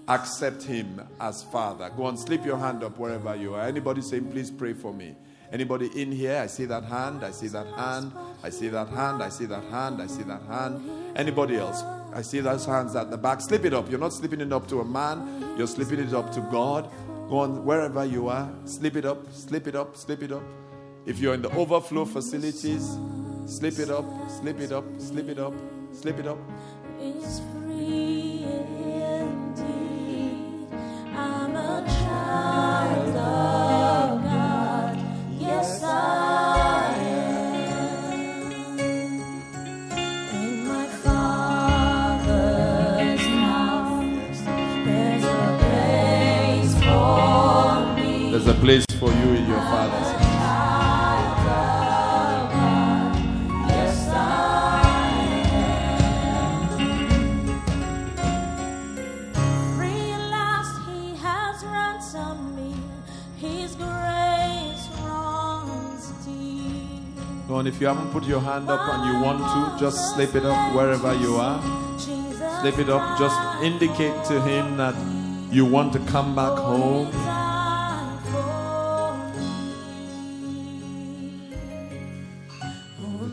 accept 0.09 0.63
him 0.63 1.01
as 1.21 1.43
father. 1.43 1.89
Go 1.95 2.03
on, 2.03 2.17
slip 2.17 2.45
your 2.45 2.57
hand 2.57 2.83
up 2.83 2.97
wherever 2.97 3.35
you 3.35 3.55
are. 3.55 3.61
Anybody 3.61 4.01
saying, 4.01 4.29
please 4.31 4.51
pray 4.51 4.73
for 4.73 4.93
me? 4.93 5.15
Anybody 5.51 5.89
in 5.99 6.11
here? 6.11 6.37
I 6.37 6.47
see 6.47 6.65
that 6.65 6.83
hand. 6.83 7.23
I 7.23 7.31
see 7.31 7.47
that 7.47 7.67
hand. 7.67 8.11
I 8.43 8.49
see 8.49 8.67
that 8.69 8.87
hand. 8.89 9.23
I 9.23 9.29
see 9.29 9.45
that 9.45 9.63
hand. 9.63 10.01
I 10.01 10.07
see 10.07 10.23
that 10.23 10.41
hand. 10.43 11.15
Anybody 11.15 11.57
else? 11.57 11.83
I 12.13 12.21
see 12.21 12.39
those 12.39 12.65
hands 12.65 12.95
at 12.95 13.11
the 13.11 13.17
back. 13.17 13.41
Slip 13.41 13.65
it 13.65 13.73
up. 13.73 13.89
You're 13.89 13.99
not 13.99 14.13
slipping 14.13 14.41
it 14.41 14.51
up 14.51 14.67
to 14.69 14.81
a 14.81 14.85
man, 14.85 15.55
you're 15.57 15.67
slipping 15.67 15.99
it 15.99 16.13
up 16.13 16.31
to 16.33 16.41
God. 16.41 16.89
Go 17.29 17.39
on, 17.39 17.63
wherever 17.63 18.03
you 18.05 18.27
are, 18.27 18.51
slip 18.65 18.95
it 18.95 19.05
up, 19.05 19.31
slip 19.31 19.67
it 19.67 19.75
up, 19.75 19.95
slip 19.95 20.23
it 20.23 20.31
up. 20.31 20.41
If 21.05 21.19
you're 21.19 21.35
in 21.35 21.43
the 21.43 21.51
overflow 21.55 22.05
facilities, 22.05 22.97
slip 23.45 23.77
it 23.77 23.91
up, 23.91 24.05
slip 24.41 24.59
it 24.59 24.71
up, 24.71 24.85
slip 24.97 25.29
it 25.29 25.37
up, 25.37 25.53
slip 25.93 26.17
it 26.17 26.27
up. 26.27 26.39
It's 26.99 27.41
free 27.53 28.45
there's 48.31 48.57
a 48.57 48.61
place 48.61 48.85
for. 48.99 49.09
You 49.09 49.33
in 49.33 49.47
your 49.47 49.59
Father's 49.59 50.28
on, 67.59 67.67
if 67.67 67.79
you 67.81 67.87
haven't 67.87 68.11
put 68.11 68.23
your 68.23 68.39
hand 68.39 68.69
up 68.69 68.79
and 68.93 69.13
you 69.13 69.21
want 69.21 69.39
to, 69.39 69.79
just 69.79 70.13
slip 70.13 70.33
it 70.33 70.45
up 70.45 70.73
wherever 70.73 71.13
you 71.15 71.35
are. 71.35 71.61
Slip 72.61 72.79
it 72.79 72.89
up. 72.89 73.19
Just 73.19 73.37
indicate 73.61 74.23
to 74.25 74.41
Him 74.41 74.77
that 74.77 74.95
you 75.51 75.65
want 75.65 75.93
to 75.93 75.99
come 75.99 76.35
back 76.35 76.57
home. 76.57 77.11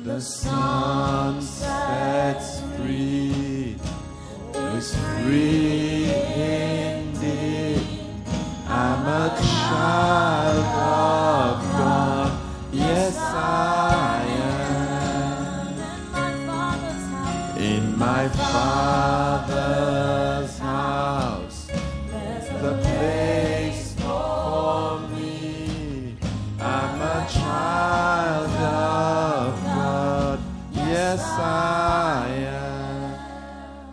The 0.04 0.20
sun 0.20 1.42
sets 1.42 2.60
free, 2.76 3.76
free 4.52 5.65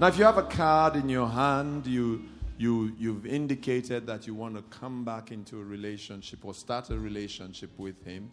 Now, 0.03 0.09
if 0.09 0.17
you 0.17 0.25
have 0.25 0.37
a 0.37 0.43
card 0.43 0.97
in 0.97 1.07
your 1.07 1.29
hand, 1.29 1.87
you, 1.87 2.25
you, 2.57 2.93
you've 2.99 3.25
indicated 3.25 4.05
that 4.07 4.27
you 4.27 4.35
want 4.35 4.53
to 4.55 4.61
come 4.63 5.05
back 5.05 5.31
into 5.31 5.61
a 5.61 5.63
relationship 5.63 6.43
or 6.43 6.53
start 6.53 6.89
a 6.89 6.99
relationship 6.99 7.69
with 7.79 8.03
Him. 8.03 8.29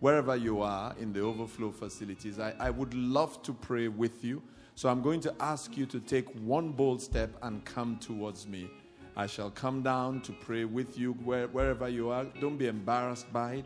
Wherever 0.00 0.36
you 0.36 0.60
are 0.60 0.94
in 1.00 1.14
the 1.14 1.20
overflow 1.20 1.70
facilities, 1.70 2.38
I, 2.38 2.54
I 2.60 2.68
would 2.68 2.92
love 2.92 3.42
to 3.44 3.54
pray 3.54 3.88
with 3.88 4.22
you. 4.22 4.42
So 4.74 4.90
I'm 4.90 5.00
going 5.00 5.20
to 5.20 5.34
ask 5.40 5.78
you 5.78 5.86
to 5.86 5.98
take 5.98 6.28
one 6.40 6.72
bold 6.72 7.00
step 7.00 7.30
and 7.40 7.64
come 7.64 7.96
towards 8.00 8.46
me. 8.46 8.68
I 9.16 9.26
shall 9.26 9.50
come 9.50 9.82
down 9.82 10.20
to 10.24 10.32
pray 10.32 10.66
with 10.66 10.98
you 10.98 11.14
where, 11.24 11.48
wherever 11.48 11.88
you 11.88 12.10
are. 12.10 12.26
Don't 12.38 12.58
be 12.58 12.66
embarrassed 12.66 13.32
by 13.32 13.54
it. 13.54 13.64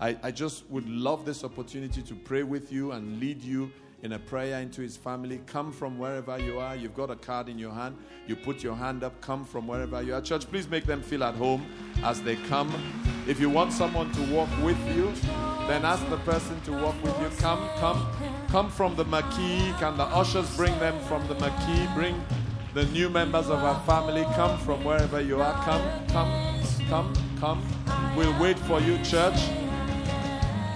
I, 0.00 0.18
I 0.24 0.32
just 0.32 0.68
would 0.70 0.88
love 0.88 1.24
this 1.24 1.44
opportunity 1.44 2.02
to 2.02 2.16
pray 2.16 2.42
with 2.42 2.72
you 2.72 2.90
and 2.90 3.20
lead 3.20 3.42
you 3.42 3.70
in 4.02 4.12
a 4.12 4.18
prayer 4.18 4.60
into 4.60 4.82
his 4.82 4.96
family. 4.96 5.40
Come 5.46 5.72
from 5.72 5.98
wherever 5.98 6.38
you 6.38 6.58
are. 6.58 6.76
You've 6.76 6.94
got 6.94 7.10
a 7.10 7.16
card 7.16 7.48
in 7.48 7.58
your 7.58 7.72
hand. 7.72 7.96
You 8.26 8.36
put 8.36 8.62
your 8.62 8.74
hand 8.74 9.02
up. 9.02 9.20
Come 9.20 9.44
from 9.44 9.66
wherever 9.66 10.02
you 10.02 10.14
are. 10.14 10.20
Church, 10.20 10.46
please 10.50 10.68
make 10.68 10.84
them 10.84 11.02
feel 11.02 11.24
at 11.24 11.34
home 11.34 11.66
as 12.02 12.22
they 12.22 12.36
come. 12.48 12.72
If 13.26 13.40
you 13.40 13.50
want 13.50 13.72
someone 13.72 14.12
to 14.12 14.32
walk 14.32 14.48
with 14.62 14.78
you, 14.94 15.12
then 15.66 15.84
ask 15.84 16.08
the 16.10 16.18
person 16.18 16.60
to 16.62 16.72
walk 16.72 16.94
with 17.02 17.18
you. 17.20 17.28
Come, 17.38 17.68
come, 17.78 18.06
come 18.48 18.70
from 18.70 18.94
the 18.96 19.04
marquee. 19.04 19.72
Can 19.78 19.96
the 19.96 20.04
ushers 20.04 20.54
bring 20.56 20.78
them 20.78 20.98
from 21.04 21.26
the 21.26 21.34
marquee? 21.36 21.88
Bring 21.94 22.22
the 22.74 22.84
new 22.86 23.08
members 23.08 23.48
of 23.48 23.64
our 23.64 23.80
family. 23.86 24.24
Come 24.34 24.58
from 24.58 24.84
wherever 24.84 25.20
you 25.20 25.40
are. 25.40 25.54
Come, 25.64 26.06
come, 26.08 26.62
come, 26.88 27.12
come. 27.40 28.16
We'll 28.16 28.38
wait 28.40 28.58
for 28.60 28.80
you, 28.80 28.98
church. 28.98 29.40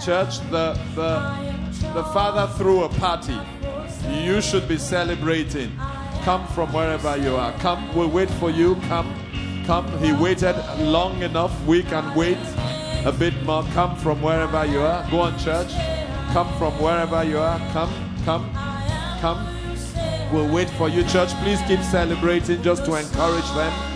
Church, 0.03 0.39
the, 0.49 0.73
the, 0.95 1.50
the 1.93 2.03
father 2.05 2.51
threw 2.57 2.83
a 2.83 2.89
party. 2.89 3.37
You 4.09 4.41
should 4.41 4.67
be 4.67 4.77
celebrating. 4.77 5.71
Come 6.23 6.47
from 6.47 6.71
wherever 6.73 7.17
you 7.17 7.35
are. 7.35 7.51
Come, 7.59 7.93
we'll 7.95 8.09
wait 8.09 8.29
for 8.29 8.49
you. 8.49 8.75
Come, 8.87 9.13
come. 9.65 9.85
He 9.99 10.13
waited 10.13 10.55
long 10.79 11.21
enough. 11.21 11.53
We 11.65 11.83
can 11.83 12.15
wait 12.15 12.37
a 13.05 13.11
bit 13.11 13.33
more. 13.43 13.63
Come 13.73 13.95
from 13.97 14.21
wherever 14.21 14.65
you 14.65 14.79
are. 14.81 15.09
Go 15.09 15.21
on, 15.21 15.37
church. 15.39 15.71
Come 16.31 16.47
from 16.57 16.73
wherever 16.81 17.23
you 17.23 17.39
are. 17.39 17.59
Come, 17.71 17.93
come, 18.23 18.49
come. 19.19 19.47
We'll 20.31 20.53
wait 20.53 20.69
for 20.69 20.87
you, 20.87 21.03
church. 21.03 21.29
Please 21.43 21.59
keep 21.67 21.81
celebrating 21.81 22.61
just 22.63 22.85
to 22.85 22.95
encourage 22.95 23.49
them 23.51 23.91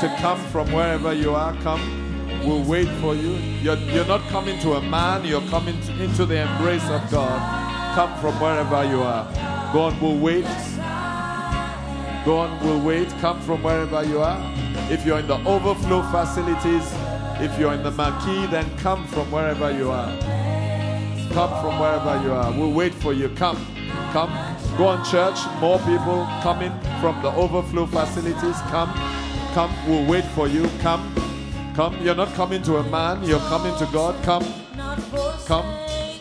to 0.00 0.16
come 0.18 0.38
from 0.46 0.72
wherever 0.72 1.12
you 1.12 1.34
are. 1.34 1.54
Come. 1.62 1.99
We'll 2.44 2.64
wait 2.64 2.88
for 3.00 3.14
you. 3.14 3.32
You're, 3.62 3.76
you're 3.92 4.06
not 4.06 4.22
coming 4.28 4.58
to 4.60 4.74
a 4.74 4.82
man, 4.82 5.24
you're 5.24 5.46
coming 5.48 5.78
to- 5.82 6.02
into 6.02 6.24
the 6.26 6.40
embrace 6.40 6.88
of 6.88 7.08
God. 7.10 7.94
Come 7.94 8.18
from 8.20 8.34
wherever 8.40 8.84
you 8.84 9.02
are. 9.02 9.24
God 9.72 10.00
we'll 10.00 10.16
wait. 10.18 10.46
Go 12.24 12.38
on, 12.38 12.58
we'll 12.64 12.80
wait. 12.80 13.08
Come 13.20 13.40
from 13.40 13.62
wherever 13.62 14.04
you 14.04 14.20
are. 14.20 14.38
If 14.90 15.04
you're 15.06 15.18
in 15.18 15.26
the 15.26 15.38
overflow 15.46 16.02
facilities, 16.10 16.84
if 17.40 17.58
you're 17.58 17.72
in 17.72 17.82
the 17.82 17.90
marquee, 17.90 18.46
then 18.46 18.66
come 18.78 19.06
from 19.08 19.30
wherever 19.30 19.70
you 19.70 19.90
are. 19.90 20.10
Come 21.32 21.50
from 21.62 21.78
wherever 21.78 22.20
you 22.24 22.32
are. 22.32 22.52
We'll 22.52 22.72
wait 22.72 22.92
for 22.94 23.12
you. 23.12 23.28
Come. 23.30 23.56
Come. 24.12 24.30
Go 24.76 24.86
on, 24.88 25.04
church. 25.04 25.38
More 25.60 25.78
people 25.80 26.26
coming 26.42 26.72
from 27.00 27.20
the 27.22 27.32
overflow 27.32 27.86
facilities. 27.86 28.56
Come. 28.70 28.92
Come. 29.54 29.72
We'll 29.88 30.06
wait 30.06 30.24
for 30.34 30.48
you. 30.48 30.68
Come. 30.80 31.14
Come. 31.80 31.96
You're 32.04 32.14
not 32.14 32.34
coming 32.34 32.60
to 32.64 32.76
a 32.76 32.82
man, 32.90 33.24
you're 33.24 33.38
coming 33.48 33.74
to 33.78 33.86
God. 33.90 34.22
Come. 34.22 34.44
Come. 35.46 35.64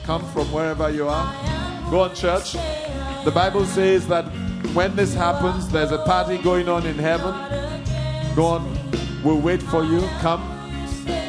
Come 0.04 0.26
from 0.32 0.50
wherever 0.54 0.90
you 0.90 1.10
are. 1.10 1.36
Go 1.92 2.00
on, 2.00 2.16
church. 2.16 2.54
The 3.26 3.32
Bible 3.36 3.66
says 3.66 4.08
that 4.08 4.24
when 4.74 4.96
this 4.96 5.14
happens, 5.14 5.68
there's 5.68 5.92
a 5.92 5.98
party 5.98 6.38
going 6.38 6.70
on 6.70 6.86
in 6.86 6.98
heaven. 6.98 7.34
Go 8.38 8.46
on. 8.46 8.78
We'll 9.22 9.42
wait 9.42 9.62
for 9.62 9.84
you. 9.84 10.00
Come. 10.22 10.42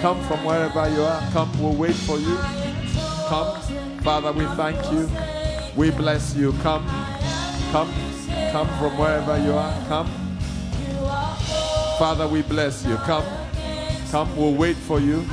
Come 0.00 0.22
from 0.28 0.44
wherever 0.44 0.88
you 0.88 1.02
are. 1.02 1.20
Come. 1.32 1.50
We'll 1.60 1.74
wait 1.74 1.96
for 1.96 2.16
you. 2.16 2.36
Come. 3.26 3.60
Father, 4.04 4.30
we 4.30 4.44
thank 4.54 4.78
you. 4.92 5.10
We 5.74 5.90
bless 5.90 6.36
you. 6.36 6.52
Come. 6.62 6.86
Come. 7.72 7.92
Come 8.52 8.68
from 8.78 8.96
wherever 8.96 9.42
you 9.42 9.54
are. 9.54 9.74
Come. 9.88 10.06
Father, 11.98 12.28
we 12.28 12.42
bless 12.42 12.86
you. 12.86 12.94
Come. 12.98 13.39
Come. 14.11 14.36
We'll 14.36 14.54
wait 14.54 14.76
for 14.76 14.98
you. 14.98 15.24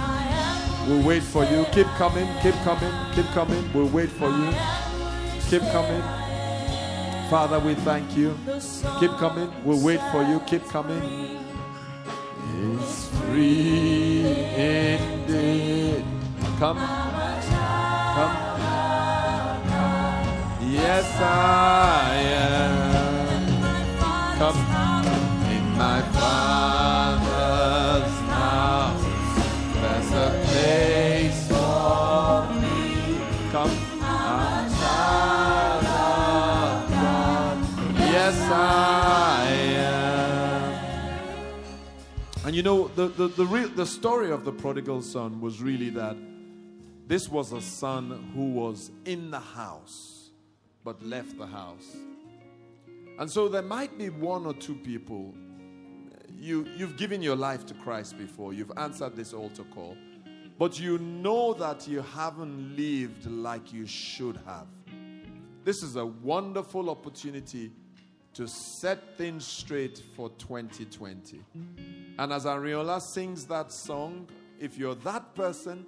We'll 0.88 1.02
wait 1.04 1.24
for 1.24 1.44
you. 1.44 1.66
Keep 1.72 1.88
coming. 1.98 2.28
Keep 2.44 2.54
coming. 2.64 2.94
Keep 3.16 3.26
coming. 3.28 3.74
We'll 3.74 3.88
wait 3.88 4.10
for 4.10 4.30
you. 4.30 4.54
Keep 5.50 5.64
coming. 5.72 6.04
Father, 7.28 7.60
we 7.60 7.74
thank 7.74 8.16
you. 8.16 8.38
Keep 9.00 9.12
coming. 9.18 9.52
We'll 9.64 9.84
wait 9.84 10.00
for 10.12 10.22
you. 10.22 10.40
Keep 10.42 10.66
coming. 10.66 11.44
It's 12.60 13.10
free 13.20 14.26
indeed. 14.56 16.06
Come. 16.60 16.78
Come. 18.16 18.36
Yes, 20.62 21.20
I 21.20 22.14
am. 22.14 22.98
Come 24.38 24.58
in 25.52 25.78
my 25.78 26.02
Father's 26.14 26.67
you 42.58 42.64
know, 42.64 42.88
the, 42.96 43.10
the, 43.10 43.28
the, 43.28 43.46
real, 43.46 43.70
the 43.70 43.86
story 43.86 44.32
of 44.32 44.44
the 44.44 44.52
prodigal 44.52 45.04
son 45.04 45.40
was 45.40 45.62
really 45.62 45.92
that 45.92 46.18
this 47.06 47.30
was 47.30 47.52
a 47.52 47.62
son 47.62 48.32
who 48.34 48.50
was 48.50 48.90
in 49.06 49.30
the 49.30 49.40
house 49.40 50.32
but 50.84 51.00
left 51.06 51.38
the 51.38 51.46
house. 51.46 51.96
And 53.20 53.30
so 53.30 53.48
there 53.48 53.62
might 53.62 53.96
be 53.96 54.10
one 54.10 54.48
or 54.48 54.56
two 54.56 54.74
people. 54.74 55.36
You, 56.36 56.66
you've 56.76 56.98
given 56.98 57.22
your 57.22 57.36
life 57.36 57.64
to 57.68 57.76
Christ 57.76 58.18
before, 58.18 58.54
you've 58.54 58.72
answered 58.76 59.16
this 59.16 59.34
altar 59.34 59.66
call, 59.76 59.96
but 60.58 60.80
you 60.80 60.98
know 60.98 61.54
that 61.54 61.88
you 61.88 62.02
haven't 62.02 62.76
lived 62.76 63.28
like 63.28 63.72
you 63.72 63.86
should 63.86 64.40
have. 64.48 64.66
This 65.64 65.84
is 65.84 65.96
a 65.96 66.08
wonderful 66.08 66.90
opportunity 66.90 67.72
to 68.38 68.48
set 68.48 69.18
things 69.18 69.44
straight 69.44 69.98
for 70.16 70.30
2020. 70.38 71.42
And 72.20 72.32
as 72.32 72.46
Ariola 72.46 73.02
sings 73.02 73.46
that 73.46 73.72
song, 73.72 74.28
if 74.60 74.78
you're 74.78 74.94
that 74.94 75.34
person, 75.34 75.88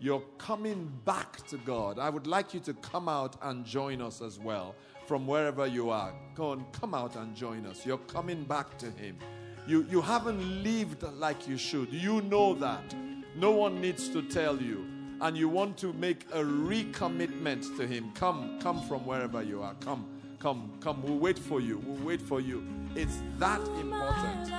you're 0.00 0.24
coming 0.36 0.90
back 1.04 1.46
to 1.46 1.56
God. 1.58 2.00
I 2.00 2.10
would 2.10 2.26
like 2.26 2.52
you 2.52 2.58
to 2.60 2.74
come 2.74 3.08
out 3.08 3.36
and 3.42 3.64
join 3.64 4.02
us 4.02 4.20
as 4.20 4.40
well 4.40 4.74
from 5.06 5.24
wherever 5.24 5.68
you 5.68 5.90
are. 5.90 6.12
Go 6.34 6.50
on, 6.50 6.64
come 6.72 6.94
out 6.94 7.14
and 7.14 7.32
join 7.36 7.64
us. 7.64 7.86
You're 7.86 7.98
coming 7.98 8.42
back 8.42 8.76
to 8.78 8.90
Him. 8.90 9.16
You, 9.64 9.86
you 9.88 10.00
haven't 10.00 10.64
lived 10.64 11.04
like 11.04 11.46
you 11.46 11.56
should. 11.56 11.92
You 11.92 12.22
know 12.22 12.54
that. 12.54 12.92
No 13.36 13.52
one 13.52 13.80
needs 13.80 14.08
to 14.08 14.22
tell 14.22 14.60
you. 14.60 14.84
And 15.20 15.36
you 15.36 15.48
want 15.48 15.78
to 15.78 15.92
make 15.92 16.24
a 16.32 16.42
recommitment 16.42 17.76
to 17.76 17.86
Him. 17.86 18.10
Come, 18.14 18.58
come 18.60 18.82
from 18.88 19.06
wherever 19.06 19.44
you 19.44 19.62
are. 19.62 19.74
Come, 19.74 20.13
come, 20.44 20.70
come. 20.78 21.02
We'll 21.02 21.16
wait 21.16 21.38
for 21.38 21.58
you. 21.58 21.78
We'll 21.86 22.04
wait 22.04 22.20
for 22.20 22.38
you. 22.38 22.62
It's 22.94 23.16
that 23.38 23.60
important. 23.80 24.50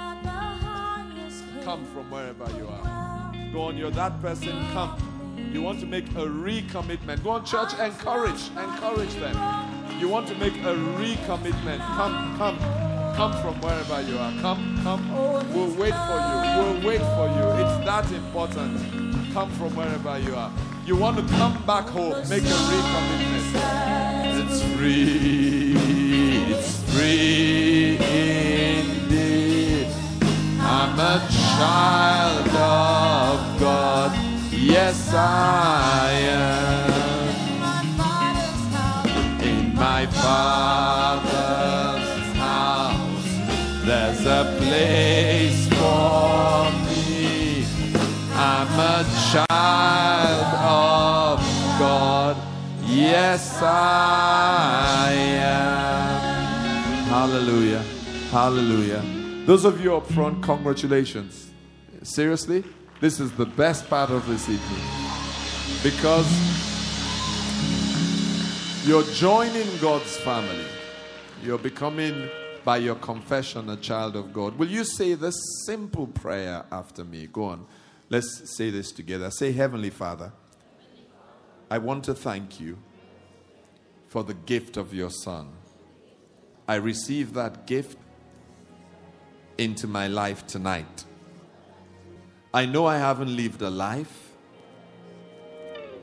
Come 1.63 1.85
from 1.93 2.09
wherever 2.09 2.47
you 2.57 2.67
are. 2.67 3.31
Go 3.53 3.61
on, 3.61 3.77
you're 3.77 3.91
that 3.91 4.19
person. 4.19 4.49
Come. 4.73 4.97
You 5.53 5.61
want 5.61 5.79
to 5.81 5.85
make 5.85 6.07
a 6.09 6.25
recommitment. 6.25 7.23
Go 7.23 7.29
on, 7.29 7.45
church, 7.45 7.73
encourage, 7.77 8.47
encourage 8.57 9.13
them. 9.17 9.37
You 9.99 10.09
want 10.09 10.27
to 10.29 10.35
make 10.35 10.55
a 10.55 10.73
recommitment. 10.97 11.77
Come, 11.77 12.35
come, 12.39 12.57
come 13.15 13.33
from 13.43 13.61
wherever 13.61 14.01
you 14.09 14.17
are. 14.17 14.31
Come, 14.41 14.79
come. 14.81 15.07
We'll 15.53 15.75
wait 15.75 15.93
for 15.93 16.17
you. 16.27 16.37
We'll 16.57 16.81
wait 16.87 17.01
for 17.13 17.27
you. 17.29 17.45
It's 17.61 17.85
that 17.85 18.11
important. 18.11 18.81
Come 19.33 19.51
from 19.51 19.75
wherever 19.75 20.17
you 20.17 20.33
are. 20.33 20.51
You 20.83 20.95
want 20.95 21.17
to 21.17 21.33
come 21.35 21.63
back 21.67 21.85
home, 21.89 22.27
make 22.27 22.41
a 22.41 22.57
recommitment. 22.73 23.84
It's 24.57 24.63
free. 24.77 25.73
It's 26.49 26.79
free 26.93 27.97
indeed. 27.97 29.87
I'm 30.61 30.97
a 30.97 31.27
child 31.57 32.47
of 32.47 33.59
God. 33.59 34.17
Yes, 34.53 35.13
I 35.13 36.09
am. 36.29 36.84
Am. 53.25 55.05
Hallelujah. 57.07 57.83
Hallelujah. 58.29 59.01
Those 59.45 59.65
of 59.65 59.81
you 59.81 59.95
up 59.95 60.05
front, 60.11 60.43
congratulations. 60.43 61.49
Seriously? 62.03 62.63
This 63.01 63.19
is 63.19 63.31
the 63.31 63.45
best 63.45 63.89
part 63.89 64.11
of 64.11 64.27
this 64.27 64.47
evening 64.47 64.81
because 65.81 66.27
you're 68.85 69.03
joining 69.13 69.67
God's 69.77 70.17
family. 70.17 70.65
You're 71.43 71.57
becoming, 71.57 72.29
by 72.63 72.77
your 72.77 72.95
confession, 72.95 73.69
a 73.69 73.77
child 73.77 74.15
of 74.15 74.33
God. 74.33 74.57
Will 74.57 74.69
you 74.69 74.83
say 74.83 75.15
this 75.15 75.35
simple 75.65 76.07
prayer 76.07 76.65
after 76.71 77.03
me? 77.03 77.27
Go 77.27 77.45
on. 77.45 77.65
Let's 78.09 78.55
say 78.55 78.69
this 78.69 78.91
together. 78.91 79.31
Say, 79.31 79.51
Heavenly 79.51 79.89
Father, 79.89 80.31
I 81.71 81.79
want 81.79 82.03
to 82.05 82.13
thank 82.13 82.59
you 82.59 82.77
for 84.15 84.23
the 84.23 84.33
gift 84.45 84.77
of 84.77 84.93
your 84.93 85.09
Son. 85.09 85.51
I 86.69 86.75
receive 86.75 87.33
that 87.33 87.67
gift 87.67 87.97
into 89.57 89.87
my 89.87 90.07
life 90.07 90.47
tonight. 90.47 91.03
I 92.53 92.65
know 92.65 92.85
I 92.85 92.97
haven't 92.97 93.35
lived 93.35 93.61
a 93.61 93.69
life 93.69 94.31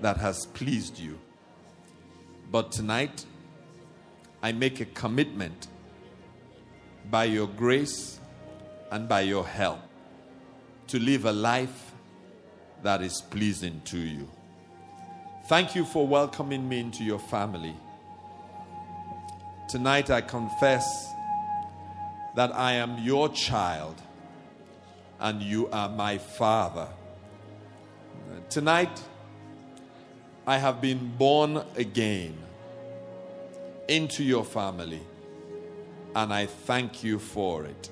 that 0.03 0.19
has 0.19 0.45
pleased 0.45 0.99
you. 0.99 1.19
But 2.51 2.71
tonight, 2.71 3.25
I 4.43 4.53
make 4.53 4.81
a 4.81 4.85
commitment 4.85 5.69
by 7.11 7.25
your 7.25 7.47
grace 7.47 8.21
and 8.91 9.09
by 9.09 9.23
your 9.23 9.47
help 9.47 9.81
to 10.89 10.99
live 10.99 11.25
a 11.25 11.33
life 11.33 11.93
that 12.83 13.01
is 13.01 13.23
pleasing 13.31 13.81
to 13.87 13.97
you. 13.97 14.29
Thank 15.47 15.75
you 15.75 15.87
for 15.87 16.07
welcoming 16.07 16.69
me 16.69 16.81
into 16.81 17.05
your 17.05 17.19
family. 17.19 17.75
Tonight, 19.73 20.11
I 20.11 20.20
confess 20.20 20.85
that 22.37 22.55
I 22.55 22.73
am 22.75 22.99
your 22.99 23.31
child 23.31 23.99
and 25.18 25.41
you 25.41 25.70
are 25.70 25.89
my 25.89 26.18
Father. 26.18 26.89
Tonight, 28.51 29.01
I 30.47 30.59
have 30.59 30.83
been 30.83 31.16
born 31.16 31.64
again 31.75 32.37
into 33.89 34.23
your 34.23 34.45
family, 34.45 35.01
and 36.14 36.35
I 36.35 36.45
thank 36.45 37.03
you 37.03 37.18
for 37.18 37.64
it. 37.64 37.89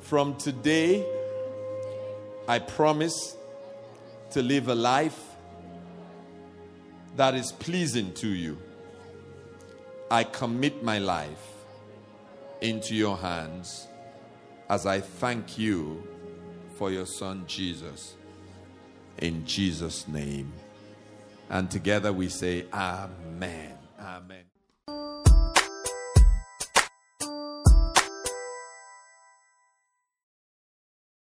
From 0.00 0.34
today, 0.34 1.06
I 2.48 2.58
promise 2.58 3.36
to 4.30 4.42
live 4.42 4.66
a 4.66 4.74
life 4.74 5.20
that 7.14 7.36
is 7.36 7.52
pleasing 7.52 8.12
to 8.14 8.26
you. 8.26 8.58
I 10.10 10.24
commit 10.24 10.82
my 10.82 10.98
life 10.98 11.54
into 12.60 12.94
your 12.94 13.16
hands 13.16 13.88
as 14.68 14.86
I 14.86 15.00
thank 15.00 15.58
you 15.58 16.06
for 16.74 16.90
your 16.90 17.06
son 17.06 17.44
Jesus. 17.46 18.14
In 19.18 19.44
Jesus' 19.46 20.06
name. 20.06 20.52
And 21.48 21.70
together 21.70 22.12
we 22.12 22.28
say, 22.28 22.66
Amen. 22.72 23.78
Amen. 24.00 24.45